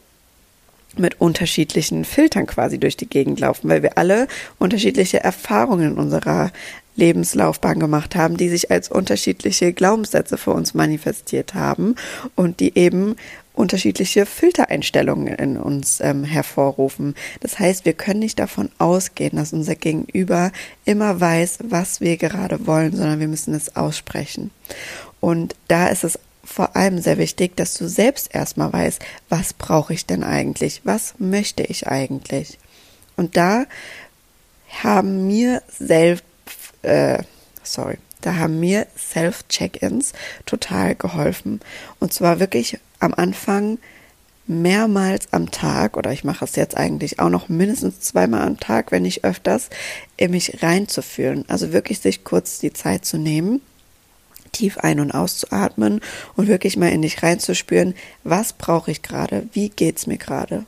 mit 0.96 1.20
unterschiedlichen 1.20 2.04
Filtern 2.04 2.46
quasi 2.46 2.78
durch 2.78 2.96
die 2.96 3.08
Gegend 3.08 3.40
laufen, 3.40 3.68
weil 3.68 3.82
wir 3.82 3.98
alle 3.98 4.26
unterschiedliche 4.58 5.22
Erfahrungen 5.22 5.92
in 5.92 5.98
unserer 5.98 6.50
Lebenslaufbahn 6.96 7.78
gemacht 7.78 8.16
haben, 8.16 8.36
die 8.36 8.48
sich 8.48 8.70
als 8.70 8.90
unterschiedliche 8.90 9.72
Glaubenssätze 9.72 10.36
für 10.36 10.50
uns 10.50 10.74
manifestiert 10.74 11.54
haben 11.54 11.94
und 12.34 12.58
die 12.58 12.76
eben 12.76 13.14
unterschiedliche 13.54 14.26
Filtereinstellungen 14.26 15.34
in 15.34 15.56
uns 15.56 16.00
ähm, 16.00 16.24
hervorrufen. 16.24 17.14
Das 17.40 17.58
heißt, 17.58 17.84
wir 17.84 17.92
können 17.92 18.20
nicht 18.20 18.38
davon 18.38 18.70
ausgehen, 18.78 19.36
dass 19.36 19.52
unser 19.52 19.74
Gegenüber 19.74 20.52
immer 20.84 21.20
weiß, 21.20 21.58
was 21.64 22.00
wir 22.00 22.16
gerade 22.16 22.66
wollen, 22.66 22.94
sondern 22.94 23.20
wir 23.20 23.28
müssen 23.28 23.54
es 23.54 23.74
aussprechen. 23.74 24.50
Und 25.20 25.56
da 25.66 25.88
ist 25.88 26.04
es 26.04 26.18
vor 26.48 26.76
allem 26.76 27.00
sehr 27.00 27.18
wichtig, 27.18 27.56
dass 27.56 27.74
du 27.74 27.88
selbst 27.88 28.34
erstmal 28.34 28.72
weißt, 28.72 29.00
was 29.28 29.52
brauche 29.52 29.92
ich 29.92 30.06
denn 30.06 30.24
eigentlich? 30.24 30.80
Was 30.84 31.14
möchte 31.18 31.62
ich 31.62 31.86
eigentlich? 31.86 32.58
Und 33.16 33.36
da 33.36 33.66
haben 34.82 35.26
mir 35.26 35.62
selbst, 35.78 36.24
äh, 36.82 37.22
sorry, 37.62 37.98
da 38.22 38.36
haben 38.36 38.58
mir 38.60 38.86
Self-Check-ins 38.96 40.12
total 40.46 40.94
geholfen. 40.94 41.60
Und 42.00 42.12
zwar 42.12 42.40
wirklich 42.40 42.78
am 42.98 43.14
Anfang 43.14 43.78
mehrmals 44.46 45.32
am 45.32 45.50
Tag, 45.50 45.96
oder 45.96 46.10
ich 46.12 46.24
mache 46.24 46.46
es 46.46 46.56
jetzt 46.56 46.76
eigentlich 46.76 47.20
auch 47.20 47.28
noch 47.28 47.48
mindestens 47.48 48.00
zweimal 48.00 48.46
am 48.46 48.58
Tag, 48.58 48.90
wenn 48.90 49.02
nicht 49.02 49.22
öfters, 49.24 49.68
in 50.16 50.30
mich 50.30 50.62
reinzufühlen. 50.62 51.44
Also 51.48 51.72
wirklich 51.72 52.00
sich 52.00 52.24
kurz 52.24 52.58
die 52.58 52.72
Zeit 52.72 53.04
zu 53.04 53.18
nehmen, 53.18 53.60
tief 54.52 54.78
ein- 54.78 55.00
und 55.00 55.12
auszuatmen 55.12 56.00
und 56.36 56.48
wirklich 56.48 56.76
mal 56.76 56.90
in 56.90 57.02
dich 57.02 57.22
reinzuspüren, 57.22 57.94
was 58.24 58.52
brauche 58.52 58.90
ich 58.90 59.02
gerade, 59.02 59.48
wie 59.52 59.68
geht's 59.68 60.06
mir 60.06 60.18
gerade 60.18 60.64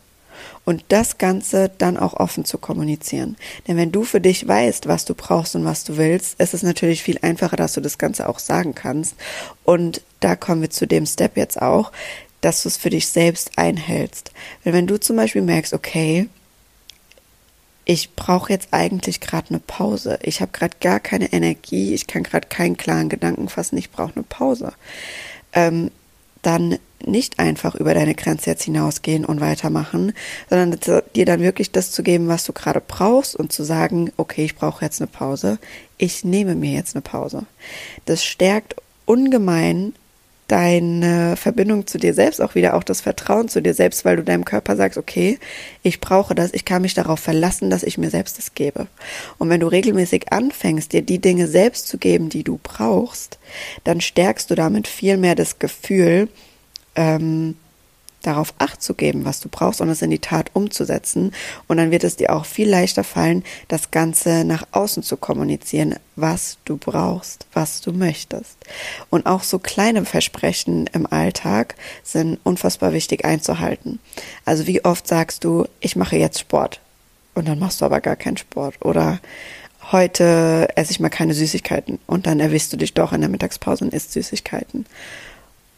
und 0.64 0.84
das 0.88 1.18
Ganze 1.18 1.70
dann 1.78 1.96
auch 1.96 2.14
offen 2.14 2.44
zu 2.44 2.58
kommunizieren. 2.58 3.36
Denn 3.66 3.76
wenn 3.76 3.92
du 3.92 4.04
für 4.04 4.20
dich 4.20 4.46
weißt, 4.46 4.88
was 4.88 5.04
du 5.04 5.14
brauchst 5.14 5.54
und 5.56 5.64
was 5.64 5.84
du 5.84 5.96
willst, 5.96 6.40
ist 6.40 6.54
es 6.54 6.62
natürlich 6.62 7.02
viel 7.02 7.18
einfacher, 7.22 7.56
dass 7.56 7.72
du 7.74 7.80
das 7.80 7.98
Ganze 7.98 8.28
auch 8.28 8.38
sagen 8.38 8.74
kannst. 8.74 9.16
Und 9.64 10.02
da 10.20 10.36
kommen 10.36 10.62
wir 10.62 10.70
zu 10.70 10.86
dem 10.86 11.06
Step 11.06 11.36
jetzt 11.36 11.60
auch, 11.60 11.92
dass 12.40 12.62
du 12.62 12.68
es 12.68 12.76
für 12.76 12.90
dich 12.90 13.08
selbst 13.08 13.52
einhältst. 13.56 14.32
Weil 14.64 14.72
wenn 14.72 14.86
du 14.86 14.98
zum 14.98 15.16
Beispiel 15.16 15.42
merkst, 15.42 15.74
okay, 15.74 16.28
ich 17.84 18.14
brauche 18.14 18.52
jetzt 18.52 18.68
eigentlich 18.72 19.20
gerade 19.20 19.50
eine 19.50 19.58
Pause. 19.58 20.18
Ich 20.22 20.40
habe 20.40 20.52
gerade 20.52 20.76
gar 20.80 21.00
keine 21.00 21.32
Energie, 21.32 21.94
ich 21.94 22.06
kann 22.06 22.22
gerade 22.22 22.48
keinen 22.48 22.76
klaren 22.76 23.08
Gedanken 23.08 23.48
fassen, 23.48 23.76
ich 23.78 23.90
brauche 23.90 24.14
eine 24.14 24.24
Pause. 24.24 24.72
Ähm, 25.52 25.90
dann 26.42 26.78
nicht 27.04 27.38
einfach 27.38 27.74
über 27.74 27.94
deine 27.94 28.14
Grenze 28.14 28.50
jetzt 28.50 28.64
hinausgehen 28.64 29.24
und 29.24 29.40
weitermachen, 29.40 30.12
sondern 30.48 30.78
dir 31.14 31.24
dann 31.24 31.40
wirklich 31.40 31.72
das 31.72 31.90
zu 31.92 32.02
geben, 32.02 32.28
was 32.28 32.44
du 32.44 32.52
gerade 32.52 32.82
brauchst 32.86 33.36
und 33.36 33.52
zu 33.52 33.64
sagen, 33.64 34.12
okay, 34.16 34.44
ich 34.44 34.56
brauche 34.56 34.84
jetzt 34.84 35.00
eine 35.00 35.08
Pause, 35.08 35.58
ich 35.98 36.24
nehme 36.24 36.54
mir 36.54 36.72
jetzt 36.72 36.94
eine 36.94 37.02
Pause. 37.02 37.46
Das 38.04 38.24
stärkt 38.24 38.76
ungemein 39.06 39.94
deine 40.50 41.36
Verbindung 41.36 41.86
zu 41.86 41.98
dir 41.98 42.12
selbst, 42.12 42.40
auch 42.40 42.56
wieder 42.56 42.74
auch 42.74 42.82
das 42.82 43.00
Vertrauen 43.00 43.48
zu 43.48 43.62
dir 43.62 43.72
selbst, 43.72 44.04
weil 44.04 44.16
du 44.16 44.24
deinem 44.24 44.44
Körper 44.44 44.74
sagst, 44.74 44.98
okay, 44.98 45.38
ich 45.84 46.00
brauche 46.00 46.34
das, 46.34 46.52
ich 46.52 46.64
kann 46.64 46.82
mich 46.82 46.94
darauf 46.94 47.20
verlassen, 47.20 47.70
dass 47.70 47.84
ich 47.84 47.98
mir 47.98 48.10
selbst 48.10 48.36
das 48.36 48.54
gebe. 48.54 48.88
Und 49.38 49.48
wenn 49.48 49.60
du 49.60 49.68
regelmäßig 49.68 50.32
anfängst, 50.32 50.92
dir 50.92 51.02
die 51.02 51.20
Dinge 51.20 51.46
selbst 51.46 51.86
zu 51.86 51.98
geben, 51.98 52.30
die 52.30 52.42
du 52.42 52.58
brauchst, 52.60 53.38
dann 53.84 54.00
stärkst 54.00 54.50
du 54.50 54.56
damit 54.56 54.88
viel 54.88 55.16
mehr 55.16 55.36
das 55.36 55.60
Gefühl, 55.60 56.28
ähm, 56.96 57.54
darauf 58.22 58.54
Acht 58.58 58.82
zu 58.82 58.94
geben, 58.94 59.24
was 59.24 59.40
du 59.40 59.48
brauchst 59.48 59.80
und 59.80 59.88
es 59.88 60.02
in 60.02 60.10
die 60.10 60.18
Tat 60.18 60.50
umzusetzen. 60.52 61.32
Und 61.68 61.78
dann 61.78 61.90
wird 61.90 62.04
es 62.04 62.16
dir 62.16 62.34
auch 62.34 62.44
viel 62.44 62.68
leichter 62.68 63.04
fallen, 63.04 63.44
das 63.68 63.90
Ganze 63.90 64.44
nach 64.44 64.66
außen 64.72 65.02
zu 65.02 65.16
kommunizieren, 65.16 65.96
was 66.16 66.58
du 66.64 66.76
brauchst, 66.76 67.46
was 67.52 67.80
du 67.80 67.92
möchtest. 67.92 68.56
Und 69.08 69.26
auch 69.26 69.42
so 69.42 69.58
kleine 69.58 70.04
Versprechen 70.04 70.86
im 70.92 71.06
Alltag 71.10 71.74
sind 72.02 72.38
unfassbar 72.44 72.92
wichtig 72.92 73.24
einzuhalten. 73.24 73.98
Also 74.44 74.66
wie 74.66 74.84
oft 74.84 75.06
sagst 75.08 75.44
du, 75.44 75.66
ich 75.80 75.96
mache 75.96 76.16
jetzt 76.16 76.40
Sport 76.40 76.80
und 77.34 77.48
dann 77.48 77.58
machst 77.58 77.80
du 77.80 77.84
aber 77.84 78.00
gar 78.00 78.16
keinen 78.16 78.36
Sport 78.36 78.74
oder 78.84 79.20
heute 79.92 80.68
esse 80.76 80.92
ich 80.92 81.00
mal 81.00 81.08
keine 81.08 81.34
Süßigkeiten 81.34 81.98
und 82.06 82.26
dann 82.26 82.38
erwischst 82.38 82.72
du 82.72 82.76
dich 82.76 82.94
doch 82.94 83.12
in 83.12 83.20
der 83.20 83.30
Mittagspause 83.30 83.84
und 83.84 83.94
isst 83.94 84.12
Süßigkeiten 84.12 84.86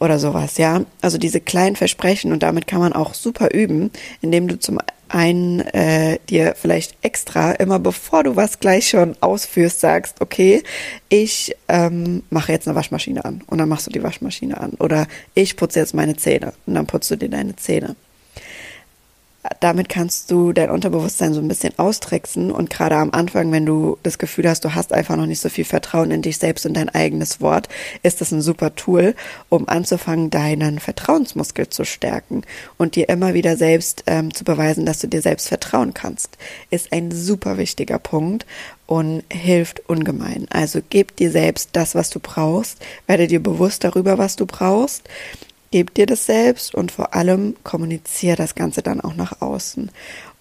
oder 0.03 0.19
sowas, 0.19 0.59
ja. 0.59 0.85
Also 1.01 1.17
diese 1.17 1.41
kleinen 1.41 1.77
Versprechen 1.77 2.33
und 2.33 2.43
damit 2.43 2.67
kann 2.67 2.81
man 2.81 2.93
auch 2.93 3.15
super 3.15 3.55
üben, 3.55 3.91
indem 4.21 4.49
du 4.49 4.59
zum 4.59 4.79
einen 5.09 5.61
äh, 5.61 6.19
dir 6.29 6.55
vielleicht 6.57 6.97
extra 7.03 7.53
immer 7.53 7.79
bevor 7.79 8.25
du 8.25 8.35
was 8.35 8.59
gleich 8.59 8.89
schon 8.89 9.15
ausführst 9.21 9.81
sagst, 9.81 10.21
okay, 10.21 10.63
ich 11.09 11.55
ähm, 11.69 12.23
mache 12.31 12.53
jetzt 12.53 12.67
eine 12.67 12.75
Waschmaschine 12.75 13.25
an 13.25 13.43
und 13.47 13.59
dann 13.59 13.69
machst 13.69 13.87
du 13.87 13.91
die 13.91 14.03
Waschmaschine 14.03 14.59
an 14.59 14.73
oder 14.79 15.07
ich 15.35 15.57
putze 15.57 15.81
jetzt 15.81 15.95
meine 15.95 16.17
Zähne 16.17 16.55
und 16.67 16.75
dann 16.75 16.87
putzt 16.87 17.11
du 17.11 17.17
dir 17.17 17.29
deine 17.29 17.55
Zähne 17.57 17.95
damit 19.59 19.89
kannst 19.89 20.31
du 20.31 20.53
dein 20.53 20.71
Unterbewusstsein 20.71 21.35
so 21.35 21.41
ein 21.41 21.49
bisschen 21.49 21.77
austricksen 21.77 22.53
und 22.53 22.71
gerade 22.71 22.97
am 22.97 23.11
Anfang, 23.11 23.51
wenn 23.51 23.67
du 23.67 23.99
das 24.05 24.19
Gefühl 24.19 24.49
hast, 24.49 24.65
du 24.65 24.75
hast 24.75 24.93
einfach 24.93 25.17
noch 25.17 25.27
nicht 25.27 25.41
so 25.41 25.49
viel 25.49 25.65
Vertrauen 25.65 26.13
in 26.13 26.23
dich 26.23 26.39
selbst 26.39 26.65
und 26.65 26.75
dein 26.75 26.89
eigenes 26.89 27.41
Wort, 27.41 27.69
ist 28.05 28.21
das 28.21 28.31
ein 28.31 28.41
super 28.41 28.77
Tool, 28.77 29.17
um 29.49 29.69
anzufangen, 29.69 30.31
deinen 30.31 30.79
Vertrauensmuskel 30.79 31.69
zu 31.69 31.85
stärken 31.85 32.43
und 32.79 32.95
dir 32.95 33.09
immer 33.09 33.35
wieder 33.35 33.57
selbst 33.57 34.05
ähm, 34.07 34.33
zu 34.33 34.45
beweisen, 34.45 34.87
dass 34.87 35.01
du 35.01 35.09
dir 35.09 35.23
selbst 35.23 35.49
vertrauen 35.49 35.93
kannst. 35.93 36.39
Ist 36.71 36.93
ein 36.93 37.11
super 37.11 37.59
wichtiger 37.59 37.99
Punkt 37.99 38.47
und 38.87 39.25
hilft 39.33 39.89
ungemein. 39.89 40.47
Also 40.51 40.81
gib 40.89 41.17
dir 41.17 41.33
selbst 41.33 41.71
das, 41.73 41.97
was 41.97 42.11
du 42.11 42.21
brauchst, 42.21 42.79
werde 43.09 43.27
dir 43.27 43.43
bewusst 43.43 43.83
darüber, 43.83 44.19
was 44.19 44.37
du 44.37 44.47
brauchst 44.47 45.09
Gib 45.73 45.95
dir 45.95 46.05
das 46.05 46.27
selbst 46.27 46.75
und 46.75 46.93
vor 46.93 47.15
allem 47.15 47.57
kommuniziere 47.65 48.37
das 48.37 48.55
Ganze 48.55 48.83
dann 48.83 49.01
auch 49.01 49.15
nach 49.15 49.41
außen. 49.41 49.91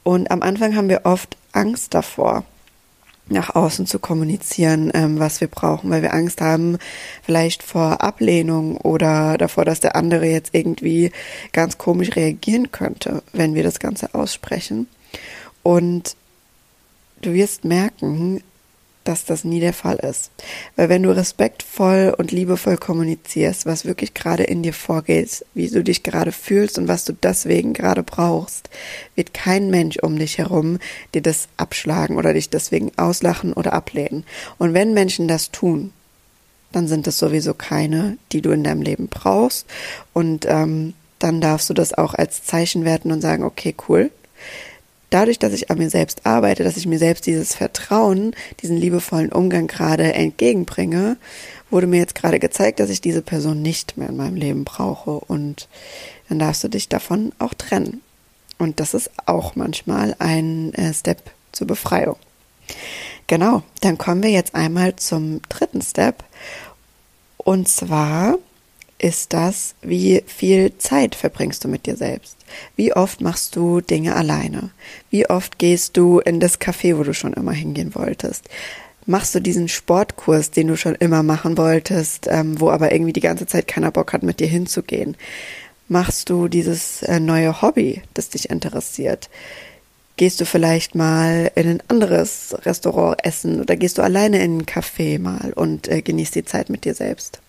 Und 0.03 0.29
am 0.29 0.41
Anfang 0.41 0.75
haben 0.75 0.89
wir 0.89 1.01
oft 1.05 1.37
Angst 1.53 1.93
davor, 1.93 2.43
nach 3.29 3.55
außen 3.55 3.85
zu 3.85 3.97
kommunizieren, 3.97 4.91
ähm, 4.93 5.19
was 5.19 5.39
wir 5.39 5.47
brauchen, 5.47 5.89
weil 5.89 6.01
wir 6.01 6.13
Angst 6.13 6.41
haben, 6.41 6.77
vielleicht 7.23 7.63
vor 7.63 8.01
Ablehnung 8.01 8.75
oder 8.75 9.37
davor, 9.37 9.63
dass 9.63 9.79
der 9.79 9.95
andere 9.95 10.25
jetzt 10.25 10.53
irgendwie 10.53 11.11
ganz 11.53 11.77
komisch 11.77 12.13
reagieren 12.17 12.73
könnte, 12.73 13.23
wenn 13.31 13.55
wir 13.55 13.63
das 13.63 13.79
Ganze 13.79 14.13
aussprechen. 14.13 14.87
Und 15.63 16.17
du 17.21 17.33
wirst 17.33 17.63
merken, 17.63 18.43
dass 19.03 19.25
das 19.25 19.43
nie 19.43 19.59
der 19.59 19.73
Fall 19.73 19.97
ist. 19.97 20.31
Weil 20.75 20.89
wenn 20.89 21.03
du 21.03 21.15
respektvoll 21.15 22.13
und 22.17 22.31
liebevoll 22.31 22.77
kommunizierst, 22.77 23.65
was 23.65 23.85
wirklich 23.85 24.13
gerade 24.13 24.43
in 24.43 24.63
dir 24.63 24.73
vorgeht, 24.73 25.45
wie 25.53 25.69
du 25.69 25.83
dich 25.83 26.03
gerade 26.03 26.31
fühlst 26.31 26.77
und 26.77 26.87
was 26.87 27.05
du 27.05 27.13
deswegen 27.13 27.73
gerade 27.73 28.03
brauchst, 28.03 28.69
wird 29.15 29.33
kein 29.33 29.69
Mensch 29.69 29.97
um 29.97 30.17
dich 30.17 30.37
herum 30.37 30.79
dir 31.13 31.21
das 31.21 31.47
abschlagen 31.57 32.17
oder 32.17 32.33
dich 32.33 32.49
deswegen 32.49 32.91
auslachen 32.97 33.53
oder 33.53 33.73
ablehnen. 33.73 34.23
Und 34.57 34.73
wenn 34.73 34.93
Menschen 34.93 35.27
das 35.27 35.51
tun, 35.51 35.93
dann 36.71 36.87
sind 36.87 37.07
es 37.07 37.17
sowieso 37.17 37.53
keine, 37.53 38.17
die 38.31 38.41
du 38.41 38.51
in 38.51 38.63
deinem 38.63 38.81
Leben 38.81 39.07
brauchst. 39.07 39.65
Und 40.13 40.45
ähm, 40.47 40.93
dann 41.19 41.41
darfst 41.41 41.69
du 41.69 41.73
das 41.73 41.93
auch 41.93 42.13
als 42.13 42.43
Zeichen 42.43 42.85
werten 42.85 43.11
und 43.11 43.21
sagen, 43.21 43.43
okay, 43.43 43.75
cool, 43.87 44.11
dadurch, 45.11 45.37
dass 45.37 45.53
ich 45.53 45.69
an 45.69 45.77
mir 45.77 45.91
selbst 45.91 46.25
arbeite, 46.25 46.63
dass 46.63 46.77
ich 46.77 46.87
mir 46.87 46.97
selbst 46.97 47.27
dieses 47.27 47.53
Vertrauen, 47.53 48.35
diesen 48.61 48.77
liebevollen 48.77 49.31
Umgang 49.31 49.67
gerade 49.67 50.13
entgegenbringe, 50.13 51.17
wurde 51.69 51.87
mir 51.87 51.99
jetzt 51.99 52.15
gerade 52.15 52.39
gezeigt, 52.39 52.79
dass 52.79 52.89
ich 52.89 53.01
diese 53.01 53.21
Person 53.21 53.61
nicht 53.61 53.97
mehr 53.97 54.09
in 54.09 54.17
meinem 54.17 54.35
Leben 54.35 54.65
brauche 54.65 55.11
und 55.11 55.67
dann 56.27 56.39
darfst 56.39 56.63
du 56.63 56.67
dich 56.67 56.89
davon 56.89 57.31
auch 57.39 57.53
trennen. 57.53 58.01
Und 58.57 58.79
das 58.79 58.93
ist 58.93 59.11
auch 59.25 59.55
manchmal 59.55 60.15
ein 60.19 60.73
äh, 60.73 60.93
Step 60.93 61.31
zur 61.51 61.67
Befreiung. 61.67 62.15
Genau, 63.27 63.63
dann 63.81 63.97
kommen 63.97 64.23
wir 64.23 64.29
jetzt 64.29 64.55
einmal 64.55 64.95
zum 64.95 65.41
dritten 65.49 65.81
Step. 65.81 66.23
Und 67.37 67.67
zwar 67.67 68.37
ist 69.01 69.33
das, 69.33 69.73
wie 69.81 70.23
viel 70.27 70.77
Zeit 70.77 71.15
verbringst 71.15 71.63
du 71.63 71.67
mit 71.67 71.85
dir 71.85 71.95
selbst? 71.95 72.37
Wie 72.75 72.93
oft 72.93 73.21
machst 73.21 73.55
du 73.55 73.81
Dinge 73.81 74.15
alleine? 74.15 74.69
Wie 75.09 75.27
oft 75.29 75.57
gehst 75.57 75.97
du 75.97 76.19
in 76.19 76.39
das 76.39 76.61
Café, 76.61 76.97
wo 76.97 77.03
du 77.03 77.13
schon 77.13 77.33
immer 77.33 77.53
hingehen 77.53 77.95
wolltest? 77.95 78.47
Machst 79.07 79.33
du 79.33 79.39
diesen 79.39 79.67
Sportkurs, 79.67 80.51
den 80.51 80.67
du 80.67 80.77
schon 80.77 80.93
immer 80.95 81.23
machen 81.23 81.57
wolltest, 81.57 82.27
ähm, 82.29 82.59
wo 82.59 82.69
aber 82.69 82.91
irgendwie 82.91 83.13
die 83.13 83.21
ganze 83.21 83.47
Zeit 83.47 83.67
keiner 83.67 83.91
Bock 83.91 84.13
hat, 84.13 84.21
mit 84.21 84.39
dir 84.39 84.47
hinzugehen? 84.47 85.17
Machst 85.87 86.29
du 86.29 86.47
dieses 86.47 87.01
äh, 87.01 87.19
neue 87.19 87.61
Hobby, 87.61 88.03
das 88.13 88.29
dich 88.29 88.51
interessiert? 88.51 89.29
Gehst 90.17 90.39
du 90.39 90.45
vielleicht 90.45 90.93
mal 90.93 91.51
in 91.55 91.67
ein 91.67 91.83
anderes 91.87 92.55
Restaurant 92.63 93.17
essen 93.25 93.59
oder 93.59 93.75
gehst 93.75 93.97
du 93.97 94.03
alleine 94.03 94.43
in 94.43 94.59
ein 94.59 94.65
Café 94.67 95.17
mal 95.17 95.51
und 95.53 95.87
äh, 95.87 96.03
genießt 96.03 96.35
die 96.35 96.45
Zeit 96.45 96.69
mit 96.69 96.85
dir 96.85 96.93
selbst? 96.93 97.40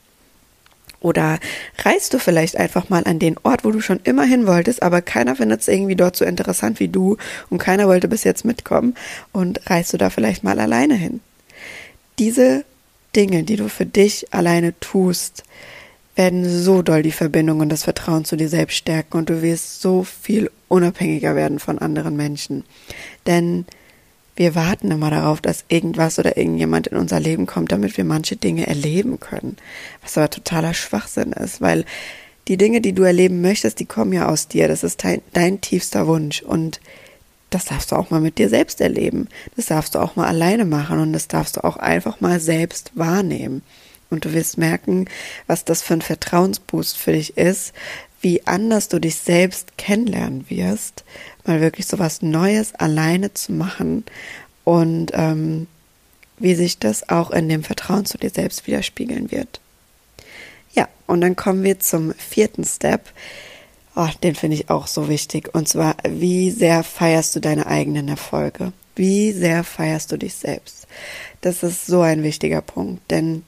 Oder 1.03 1.39
reist 1.79 2.15
du 2.15 2.19
vielleicht 2.19 2.57
einfach 2.57 2.89
mal 2.89 3.05
an 3.05 3.19
den 3.19 3.37
Ort, 3.43 3.65
wo 3.65 3.71
du 3.71 3.81
schon 3.81 4.01
immer 4.05 4.25
hin 4.25 4.47
wolltest, 4.47 4.83
aber 4.83 5.03
keiner 5.03 5.37
findet 5.37 5.61
es 5.61 5.69
irgendwie 5.69 5.97
dort 5.97 6.17
so 6.17 6.25
interessant 6.25 6.81
wie 6.81 6.89
du 6.89 7.17
und 7.51 7.59
keiner 7.59 7.89
wollte 7.89 8.09
bis 8.09 8.25
jetzt 8.25 8.45
mitkommen 8.45 8.95
und 9.33 9.69
reist 9.69 9.93
du 9.93 9.99
da 9.99 10.11
vielleicht 10.11 10.45
mal 10.45 10.61
alleine 10.61 10.95
hin. 10.95 11.21
Diese 12.19 12.65
Dinge, 13.17 13.43
die 13.43 13.57
du 13.57 13.69
für 13.69 13.87
dich 13.87 14.33
alleine 14.33 14.79
tust, 14.81 15.43
werden 16.15 16.49
so 16.49 16.83
doll 16.83 17.03
die 17.03 17.13
Verbindung 17.13 17.61
und 17.61 17.69
das 17.71 17.85
Vertrauen 17.85 18.25
zu 18.25 18.37
dir 18.37 18.49
selbst 18.49 18.77
stärken 18.77 19.19
und 19.19 19.31
du 19.31 19.43
wirst 19.43 19.81
so 19.81 20.05
viel 20.05 20.51
unabhängiger 20.69 21.35
werden 21.35 21.59
von 21.59 21.79
anderen 21.79 22.17
Menschen. 22.17 22.65
Denn 23.27 23.65
wir 24.35 24.55
warten 24.55 24.91
immer 24.91 25.11
darauf, 25.11 25.41
dass 25.41 25.65
irgendwas 25.69 26.19
oder 26.19 26.37
irgendjemand 26.37 26.87
in 26.87 26.97
unser 26.97 27.21
Leben 27.21 27.47
kommt, 27.47 27.71
damit 27.71 27.97
wir 27.97 28.05
manche 28.05 28.37
Dinge 28.37 28.67
erleben 28.67 29.21
können. 29.21 29.57
Was 30.03 30.17
aber 30.17 30.31
totaler 30.31 30.75
Schwachsinn 30.75 31.33
ist, 31.33 31.61
weil 31.61 31.85
die 32.49 32.57
Dinge, 32.57 32.81
die 32.81 32.93
du 32.93 33.03
erleben 33.03 33.41
möchtest, 33.41 33.79
die 33.79 33.87
kommen 33.87 34.13
ja 34.13 34.29
aus 34.29 34.49
dir. 34.49 34.69
Das 34.69 34.83
ist 34.83 35.05
dein, 35.05 35.23
dein 35.33 35.61
tiefster 35.61 36.07
Wunsch. 36.07 36.43
Und 36.43 36.81
das 37.51 37.67
darfst 37.67 37.93
du 37.93 37.97
auch 37.97 38.11
mal 38.11 38.21
mit 38.21 38.39
dir 38.39 38.49
selbst 38.49 38.81
erleben. 38.81 39.29
Das 39.57 39.67
darfst 39.67 39.95
du 39.95 39.99
auch 39.99 40.17
mal 40.17 40.27
alleine 40.27 40.65
machen 40.65 40.99
und 40.99 41.13
das 41.13 41.29
darfst 41.29 41.57
du 41.57 41.65
auch 41.65 41.77
einfach 41.77 42.21
mal 42.21 42.41
selbst 42.41 42.93
wahrnehmen. 42.95 43.63
Und 44.11 44.25
du 44.25 44.33
wirst 44.33 44.59
merken, 44.59 45.07
was 45.47 45.65
das 45.65 45.83
für 45.83 45.95
ein 45.95 46.03
Vertrauensboost 46.03 46.97
für 46.99 47.13
dich 47.13 47.37
ist, 47.37 47.73
wie 48.23 48.47
anders 48.47 48.89
du 48.89 49.01
dich 49.01 49.17
selbst 49.17 49.77
kennenlernen 49.77 50.47
wirst, 50.49 51.05
mal 51.45 51.61
wirklich 51.61 51.87
so 51.87 51.99
was 51.99 52.23
Neues 52.23 52.75
alleine 52.75 53.35
zu 53.35 53.53
machen 53.53 54.05
und 54.65 55.11
ähm, 55.13 55.67
wie 56.39 56.55
sich 56.55 56.79
das 56.79 57.09
auch 57.09 57.31
in 57.31 57.49
dem 57.49 57.65
Vertrauen 57.65 58.07
zu 58.07 58.19
dir 58.19 58.31
selbst 58.31 58.67
widerspiegeln 58.67 59.31
wird. 59.31 59.61
Ja, 60.73 60.89
und 61.07 61.21
dann 61.21 61.37
kommen 61.37 61.63
wir 61.63 61.81
zum 61.81 62.15
vierten 62.15 62.65
Step. 62.65 63.11
Oh, 63.95 64.09
den 64.23 64.35
finde 64.35 64.57
ich 64.57 64.71
auch 64.71 64.87
so 64.87 65.09
wichtig. 65.09 65.55
Und 65.55 65.69
zwar, 65.69 65.97
wie 66.09 66.51
sehr 66.51 66.83
feierst 66.83 67.37
du 67.37 67.41
deine 67.41 67.67
eigenen 67.67 68.09
Erfolge? 68.09 68.73
Wie 68.97 69.33
sehr 69.33 69.65
feierst 69.65 70.13
du 70.13 70.17
dich 70.17 70.35
selbst? 70.35 70.87
Das 71.41 71.63
ist 71.63 71.87
so 71.87 72.01
ein 72.01 72.23
wichtiger 72.23 72.63
Punkt, 72.63 73.11
denn 73.11 73.45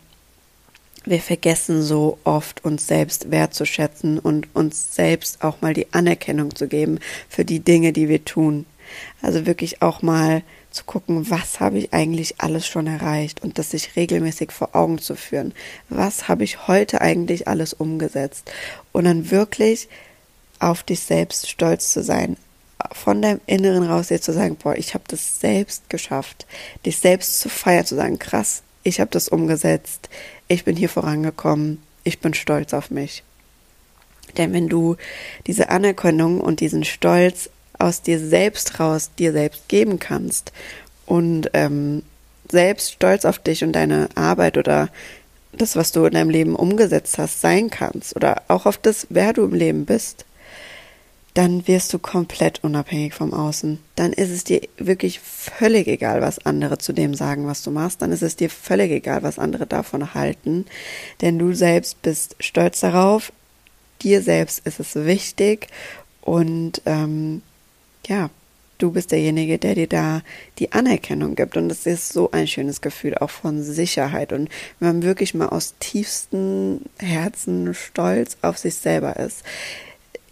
wir 1.05 1.21
vergessen 1.21 1.83
so 1.83 2.19
oft, 2.25 2.65
uns 2.65 2.87
selbst 2.87 3.31
wertzuschätzen 3.31 4.19
und 4.19 4.55
uns 4.55 4.95
selbst 4.95 5.43
auch 5.43 5.61
mal 5.61 5.75
die 5.75 5.93
Anerkennung 5.93 6.55
zu 6.55 6.69
geben 6.69 6.99
für 7.29 7.45
die 7.45 7.61
Dinge, 7.61 7.93
die 7.93 8.09
wir 8.09 8.25
tun. 8.25 8.67
Also 9.23 9.47
wirklich 9.47 9.83
auch 9.83 10.03
mal 10.03 10.43
zu 10.71 10.85
gucken, 10.85 11.31
was 11.31 11.61
habe 11.61 11.79
ich 11.79 11.93
eigentlich 11.93 12.41
alles 12.41 12.67
schon 12.67 12.87
erreicht 12.87 13.43
und 13.43 13.59
das 13.59 13.71
sich 13.71 13.97
regelmäßig 13.97 14.51
vor 14.51 14.75
Augen 14.75 14.99
zu 14.99 15.15
führen. 15.15 15.53
Was 15.89 16.29
habe 16.29 16.45
ich 16.45 16.67
heute 16.67 17.01
eigentlich 17.01 17.49
alles 17.49 17.73
umgesetzt? 17.73 18.51
Und 18.93 19.05
dann 19.05 19.31
wirklich 19.31 19.89
auf 20.59 20.83
dich 20.83 21.01
selbst 21.01 21.49
stolz 21.49 21.93
zu 21.93 22.03
sein, 22.03 22.37
von 22.93 23.23
deinem 23.23 23.41
Inneren 23.47 23.85
raus 23.85 24.09
dir 24.09 24.21
zu 24.21 24.33
sagen, 24.33 24.57
boah, 24.57 24.77
ich 24.77 24.95
habe 24.95 25.05
das 25.09 25.41
selbst 25.41 25.89
geschafft, 25.89 26.47
dich 26.85 26.99
selbst 26.99 27.41
zu 27.41 27.49
feiern, 27.49 27.87
zu 27.87 27.95
sagen, 27.95 28.19
krass, 28.19 28.63
ich 28.85 29.01
habe 29.01 29.11
das 29.11 29.29
umgesetzt, 29.29 30.09
ich 30.47 30.65
bin 30.65 30.77
hier 30.77 30.89
vorangekommen, 30.89 31.83
ich 32.05 32.21
bin 32.21 32.35
stolz 32.35 32.73
auf 32.73 32.91
mich. 32.91 33.25
Denn 34.37 34.53
wenn 34.53 34.69
du 34.69 34.97
diese 35.47 35.71
Anerkennung 35.71 36.41
und 36.41 36.61
diesen 36.61 36.85
Stolz 36.85 37.51
aus 37.79 38.03
dir 38.03 38.21
selbst 38.21 38.79
raus 38.79 39.11
dir 39.19 39.33
selbst 39.33 39.69
geben 39.69 39.99
kannst 39.99 40.53
und 41.07 41.51
ähm, 41.55 42.03
selbst 42.51 42.93
stolz 42.93 43.25
auf 43.25 43.39
dich 43.39 43.65
und 43.65 43.73
deine 43.73 44.09
Arbeit 44.15 44.59
oder 44.59 44.91
das, 45.53 45.77
was 45.77 45.93
du 45.93 46.05
in 46.05 46.15
deinem 46.15 46.31
Leben 46.31 46.57
umgesetzt 46.57 47.19
hast, 47.19 47.41
sein 47.41 47.71
kannst 47.71 48.15
oder 48.17 48.43
auch 48.49 48.67
auf 48.67 48.77
das, 48.77 49.07
wer 49.11 49.33
du 49.33 49.45
im 49.45 49.55
Leben 49.55 49.87
bist, 49.87 50.25
dann 51.35 51.67
wirst 51.67 51.93
du 51.93 51.99
komplett 51.99 52.63
unabhängig 52.63 53.13
vom 53.13 53.35
Außen. 53.35 53.81
Dann 53.97 54.13
ist 54.13 54.31
es 54.31 54.45
dir 54.45 54.61
wirklich 54.79 55.19
völlig 55.19 55.89
egal, 55.89 56.23
was 56.23 56.47
andere 56.47 56.79
zu 56.79 56.93
dem 56.93 57.15
sagen, 57.15 57.49
was 57.49 57.65
du 57.65 57.73
machst. 57.73 58.01
Dann 58.03 58.13
ist 58.13 58.23
es 58.23 58.37
dir 58.37 58.49
völlig 58.49 58.93
egal, 58.93 59.25
was 59.25 59.41
andere 59.41 59.67
davon 59.67 60.15
halten. 60.15 60.65
Denn 61.21 61.41
du 61.41 61.53
selbst 61.53 62.01
bist 62.03 62.37
stolz 62.39 62.81
darauf. 62.81 63.33
Dir 64.03 64.23
selbst 64.23 64.65
ist 64.65 64.79
es 64.79 64.95
wichtig. 64.95 65.67
Und 66.21 66.83
ähm, 66.87 67.43
ja, 68.07 68.31
du 68.79 68.93
bist 68.93 69.11
derjenige, 69.11 69.59
der 69.59 69.75
dir 69.75 69.89
da 69.89 70.23
die 70.61 70.71
Anerkennung 70.71 71.35
gibt. 71.35 71.57
Und 71.57 71.69
es 71.69 71.85
ist 71.85 72.13
so 72.13 72.31
ein 72.31 72.47
schönes 72.47 72.81
Gefühl 72.81 73.19
auch 73.19 73.31
von 73.31 73.61
Sicherheit. 73.61 74.33
Und 74.33 74.51
wenn 74.79 74.89
man 74.89 75.03
wirklich 75.03 75.35
mal 75.35 75.49
aus 75.49 75.75
tiefstem 75.81 76.83
Herzen 77.01 77.75
stolz 77.75 78.37
auf 78.41 78.57
sich 78.57 78.77
selber 78.77 79.17
ist 79.17 79.43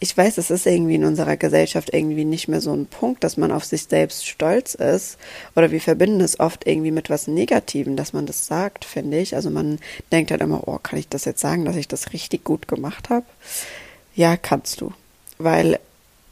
ich 0.03 0.17
weiß, 0.17 0.37
es 0.39 0.51
ist 0.51 0.67
irgendwie 0.67 0.97
in 0.97 1.05
unserer 1.05 1.37
Gesellschaft 1.37 1.95
irgendwie 1.95 2.25
nicht 2.25 2.49
mehr 2.49 2.61
so 2.61 2.73
ein 2.73 2.87
Punkt, 2.87 3.23
dass 3.23 3.37
man 3.37 3.53
auf 3.53 3.65
sich 3.65 3.85
selbst 3.85 4.27
stolz 4.27 4.75
ist. 4.75 5.17
Oder 5.55 5.71
wir 5.71 5.81
verbinden 5.81 6.21
es 6.21 6.41
oft 6.41 6.67
irgendwie 6.67 6.91
mit 6.91 7.09
was 7.09 7.29
Negativem, 7.29 7.95
dass 7.95 8.13
man 8.13 8.27
das 8.27 8.45
sagt, 8.45 8.85
finde 8.85 9.21
ich. 9.21 9.37
Also 9.37 9.49
man 9.49 9.79
denkt 10.11 10.33
halt 10.33 10.41
immer, 10.41 10.67
oh, 10.67 10.81
kann 10.83 10.99
ich 10.99 11.09
das 11.09 11.25
jetzt 11.25 11.41
sagen, 11.41 11.65
dass 11.65 11.77
ich 11.77 11.87
das 11.87 12.13
richtig 12.13 12.43
gut 12.43 12.67
gemacht 12.67 13.11
habe? 13.11 13.25
Ja, 14.17 14.37
kannst 14.37 14.81
du. 14.81 14.93
Weil 15.39 15.79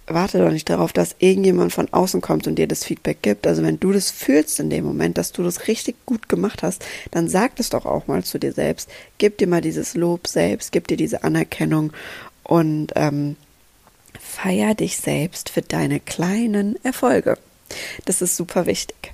warte 0.09 0.41
doch 0.41 0.51
nicht 0.51 0.69
darauf, 0.69 0.93
dass 0.93 1.15
irgendjemand 1.21 1.73
von 1.73 1.93
außen 1.93 2.21
kommt 2.21 2.49
und 2.49 2.57
dir 2.57 2.67
das 2.67 2.83
Feedback 2.83 3.23
gibt. 3.23 3.47
Also 3.47 3.63
wenn 3.63 3.79
du 3.79 3.93
das 3.93 4.11
fühlst 4.11 4.59
in 4.59 4.71
dem 4.71 4.85
Moment, 4.85 5.17
dass 5.17 5.31
du 5.31 5.45
das 5.45 5.69
richtig 5.69 5.95
gut 6.07 6.29
gemacht 6.29 6.65
hast, 6.65 6.85
dann 7.13 7.29
sag 7.29 7.53
es 7.61 7.71
doch 7.71 7.87
auch 7.87 8.09
mal 8.09 8.25
zu 8.25 8.41
dir 8.41 8.53
selbst. 8.53 8.91
Gib 9.19 9.39
dir 9.39 9.47
mal 9.47 9.61
dieses 9.61 9.95
Lob 9.95 10.27
selbst, 10.27 10.73
gib 10.73 10.89
dir 10.89 10.97
diese 10.97 11.23
Anerkennung 11.23 11.93
und 12.43 12.89
ähm, 12.97 13.37
Feier 14.31 14.75
dich 14.75 14.97
selbst 14.97 15.51
für 15.51 15.63
deine 15.63 16.01
kleinen 16.01 16.83
Erfolge. 16.85 17.37
Das 18.05 18.23
ist 18.23 18.37
super 18.37 18.67
wichtig. 18.67 19.13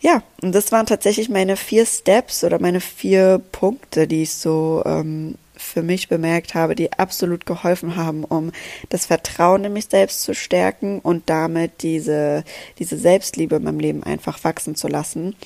Ja, 0.00 0.22
und 0.40 0.54
das 0.54 0.72
waren 0.72 0.86
tatsächlich 0.86 1.28
meine 1.28 1.56
vier 1.56 1.86
Steps 1.86 2.42
oder 2.42 2.60
meine 2.60 2.80
vier 2.80 3.40
Punkte, 3.52 4.06
die 4.06 4.22
ich 4.22 4.34
so 4.34 4.82
ähm, 4.84 5.36
für 5.56 5.82
mich 5.82 6.08
bemerkt 6.08 6.54
habe, 6.54 6.74
die 6.74 6.92
absolut 6.92 7.46
geholfen 7.46 7.96
haben, 7.96 8.24
um 8.24 8.50
das 8.88 9.06
Vertrauen 9.06 9.64
in 9.64 9.72
mich 9.72 9.86
selbst 9.86 10.22
zu 10.22 10.34
stärken 10.34 10.98
und 10.98 11.28
damit 11.30 11.82
diese, 11.82 12.44
diese 12.78 12.96
Selbstliebe 12.96 13.56
in 13.56 13.64
meinem 13.64 13.78
Leben 13.78 14.02
einfach 14.02 14.42
wachsen 14.42 14.74
zu 14.74 14.88
lassen. 14.88 15.36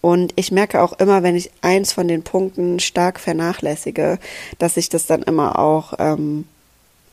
Und 0.00 0.32
ich 0.36 0.52
merke 0.52 0.80
auch 0.80 0.94
immer, 0.94 1.22
wenn 1.22 1.36
ich 1.36 1.50
eins 1.62 1.92
von 1.92 2.08
den 2.08 2.22
Punkten 2.22 2.80
stark 2.80 3.20
vernachlässige, 3.20 4.18
dass 4.58 4.76
ich 4.76 4.88
das 4.88 5.06
dann 5.06 5.22
immer 5.22 5.58
auch 5.58 5.94
ähm, 5.98 6.46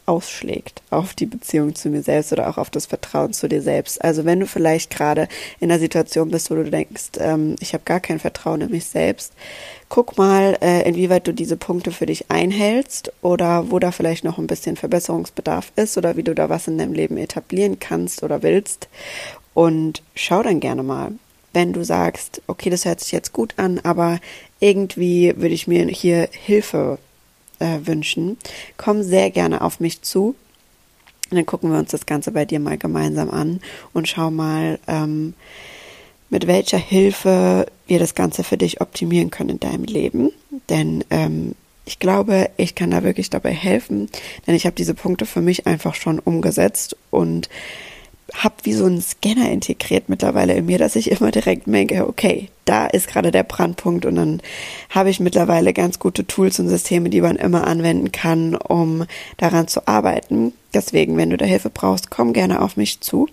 ausschlägt 0.05 0.81
auf 0.89 1.13
die 1.13 1.25
Beziehung 1.25 1.75
zu 1.75 1.89
mir 1.89 2.03
selbst 2.03 2.33
oder 2.33 2.49
auch 2.49 2.57
auf 2.57 2.69
das 2.69 2.85
Vertrauen 2.85 3.33
zu 3.33 3.47
dir 3.47 3.61
selbst. 3.61 4.03
Also 4.03 4.25
wenn 4.25 4.39
du 4.39 4.47
vielleicht 4.47 4.89
gerade 4.89 5.27
in 5.59 5.71
einer 5.71 5.79
Situation 5.79 6.29
bist, 6.29 6.51
wo 6.51 6.55
du 6.55 6.69
denkst, 6.69 7.11
ähm, 7.19 7.55
ich 7.59 7.73
habe 7.73 7.83
gar 7.85 7.99
kein 7.99 8.19
Vertrauen 8.19 8.61
in 8.61 8.71
mich 8.71 8.85
selbst, 8.85 9.33
guck 9.89 10.17
mal, 10.17 10.57
äh, 10.61 10.87
inwieweit 10.87 11.27
du 11.27 11.33
diese 11.33 11.57
Punkte 11.57 11.91
für 11.91 12.05
dich 12.05 12.29
einhältst 12.29 13.11
oder 13.21 13.71
wo 13.71 13.79
da 13.79 13.91
vielleicht 13.91 14.23
noch 14.23 14.37
ein 14.37 14.47
bisschen 14.47 14.75
Verbesserungsbedarf 14.75 15.71
ist 15.75 15.97
oder 15.97 16.17
wie 16.17 16.23
du 16.23 16.35
da 16.35 16.49
was 16.49 16.67
in 16.67 16.77
deinem 16.77 16.93
Leben 16.93 17.17
etablieren 17.17 17.79
kannst 17.79 18.23
oder 18.23 18.43
willst. 18.43 18.89
Und 19.53 20.01
schau 20.15 20.41
dann 20.43 20.59
gerne 20.59 20.83
mal, 20.83 21.11
wenn 21.53 21.73
du 21.73 21.83
sagst, 21.83 22.41
okay, 22.47 22.69
das 22.69 22.85
hört 22.85 22.99
sich 22.99 23.11
jetzt 23.11 23.31
gut 23.31 23.53
an, 23.57 23.79
aber 23.83 24.19
irgendwie 24.59 25.33
würde 25.35 25.53
ich 25.53 25.67
mir 25.67 25.85
hier 25.87 26.27
Hilfe 26.31 26.97
äh, 27.63 27.87
wünschen, 27.87 28.37
komm 28.77 29.01
sehr 29.01 29.31
gerne 29.31 29.61
auf 29.61 29.79
mich 29.79 30.01
zu. 30.01 30.35
Und 31.31 31.37
dann 31.37 31.45
gucken 31.45 31.71
wir 31.71 31.79
uns 31.79 31.91
das 31.91 32.05
Ganze 32.05 32.31
bei 32.31 32.45
dir 32.45 32.59
mal 32.59 32.77
gemeinsam 32.77 33.31
an 33.31 33.61
und 33.93 34.07
schau 34.07 34.29
mal, 34.29 34.77
ähm, 34.87 35.33
mit 36.29 36.47
welcher 36.47 36.77
Hilfe 36.77 37.67
wir 37.87 37.99
das 37.99 38.15
Ganze 38.15 38.43
für 38.43 38.57
dich 38.57 38.81
optimieren 38.81 39.29
können 39.29 39.51
in 39.51 39.59
deinem 39.59 39.83
Leben. 39.83 40.31
Denn 40.69 41.03
ähm, 41.09 41.55
ich 41.85 41.99
glaube, 41.99 42.49
ich 42.57 42.75
kann 42.75 42.91
da 42.91 43.03
wirklich 43.03 43.29
dabei 43.29 43.51
helfen, 43.51 44.09
denn 44.45 44.55
ich 44.55 44.65
habe 44.65 44.75
diese 44.75 44.93
Punkte 44.93 45.25
für 45.25 45.41
mich 45.41 45.67
einfach 45.67 45.95
schon 45.95 46.19
umgesetzt 46.19 46.95
und 47.11 47.49
habe 48.33 48.55
wie 48.63 48.73
so 48.73 48.85
einen 48.85 49.01
Scanner 49.01 49.51
integriert 49.51 50.09
mittlerweile 50.09 50.53
in 50.53 50.65
mir, 50.65 50.77
dass 50.77 50.95
ich 50.95 51.11
immer 51.11 51.31
direkt 51.31 51.67
merke, 51.67 52.07
okay, 52.07 52.49
da 52.65 52.85
ist 52.85 53.07
gerade 53.07 53.31
der 53.31 53.43
Brandpunkt 53.43 54.05
und 54.05 54.15
dann 54.15 54.41
habe 54.89 55.09
ich 55.09 55.19
mittlerweile 55.19 55.73
ganz 55.73 55.99
gute 55.99 56.25
Tools 56.25 56.59
und 56.59 56.69
Systeme, 56.69 57.09
die 57.09 57.21
man 57.21 57.35
immer 57.35 57.67
anwenden 57.67 58.11
kann, 58.11 58.55
um 58.55 59.05
daran 59.37 59.67
zu 59.67 59.87
arbeiten. 59.87 60.53
Deswegen, 60.73 61.17
wenn 61.17 61.29
du 61.29 61.37
da 61.37 61.45
Hilfe 61.45 61.69
brauchst, 61.69 62.09
komm 62.09 62.33
gerne 62.33 62.61
auf 62.61 62.77
mich 62.77 63.01
zu. 63.01 63.27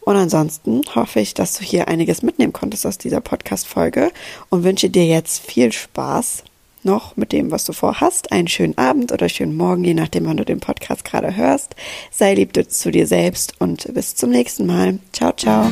Und 0.00 0.16
ansonsten 0.16 0.82
hoffe 0.94 1.20
ich, 1.20 1.34
dass 1.34 1.58
du 1.58 1.64
hier 1.64 1.88
einiges 1.88 2.22
mitnehmen 2.22 2.52
konntest 2.52 2.86
aus 2.86 2.96
dieser 2.96 3.20
Podcast-Folge 3.20 4.12
und 4.48 4.64
wünsche 4.64 4.88
dir 4.88 5.04
jetzt 5.04 5.44
viel 5.44 5.72
Spaß 5.72 6.44
noch 6.84 7.16
mit 7.16 7.32
dem, 7.32 7.50
was 7.50 7.64
du 7.64 7.72
vorhast. 7.72 8.32
Einen 8.32 8.48
schönen 8.48 8.78
Abend 8.78 9.12
oder 9.12 9.28
schönen 9.28 9.56
Morgen, 9.56 9.84
je 9.84 9.94
nachdem, 9.94 10.26
wann 10.26 10.36
du 10.36 10.44
den 10.44 10.60
Podcast 10.60 11.04
gerade 11.04 11.36
hörst. 11.36 11.74
Sei 12.10 12.34
lieb 12.34 12.52
zu 12.70 12.90
dir 12.90 13.06
selbst 13.06 13.54
und 13.58 13.92
bis 13.94 14.14
zum 14.14 14.30
nächsten 14.30 14.66
Mal. 14.66 14.98
Ciao, 15.12 15.32
ciao. 15.32 15.70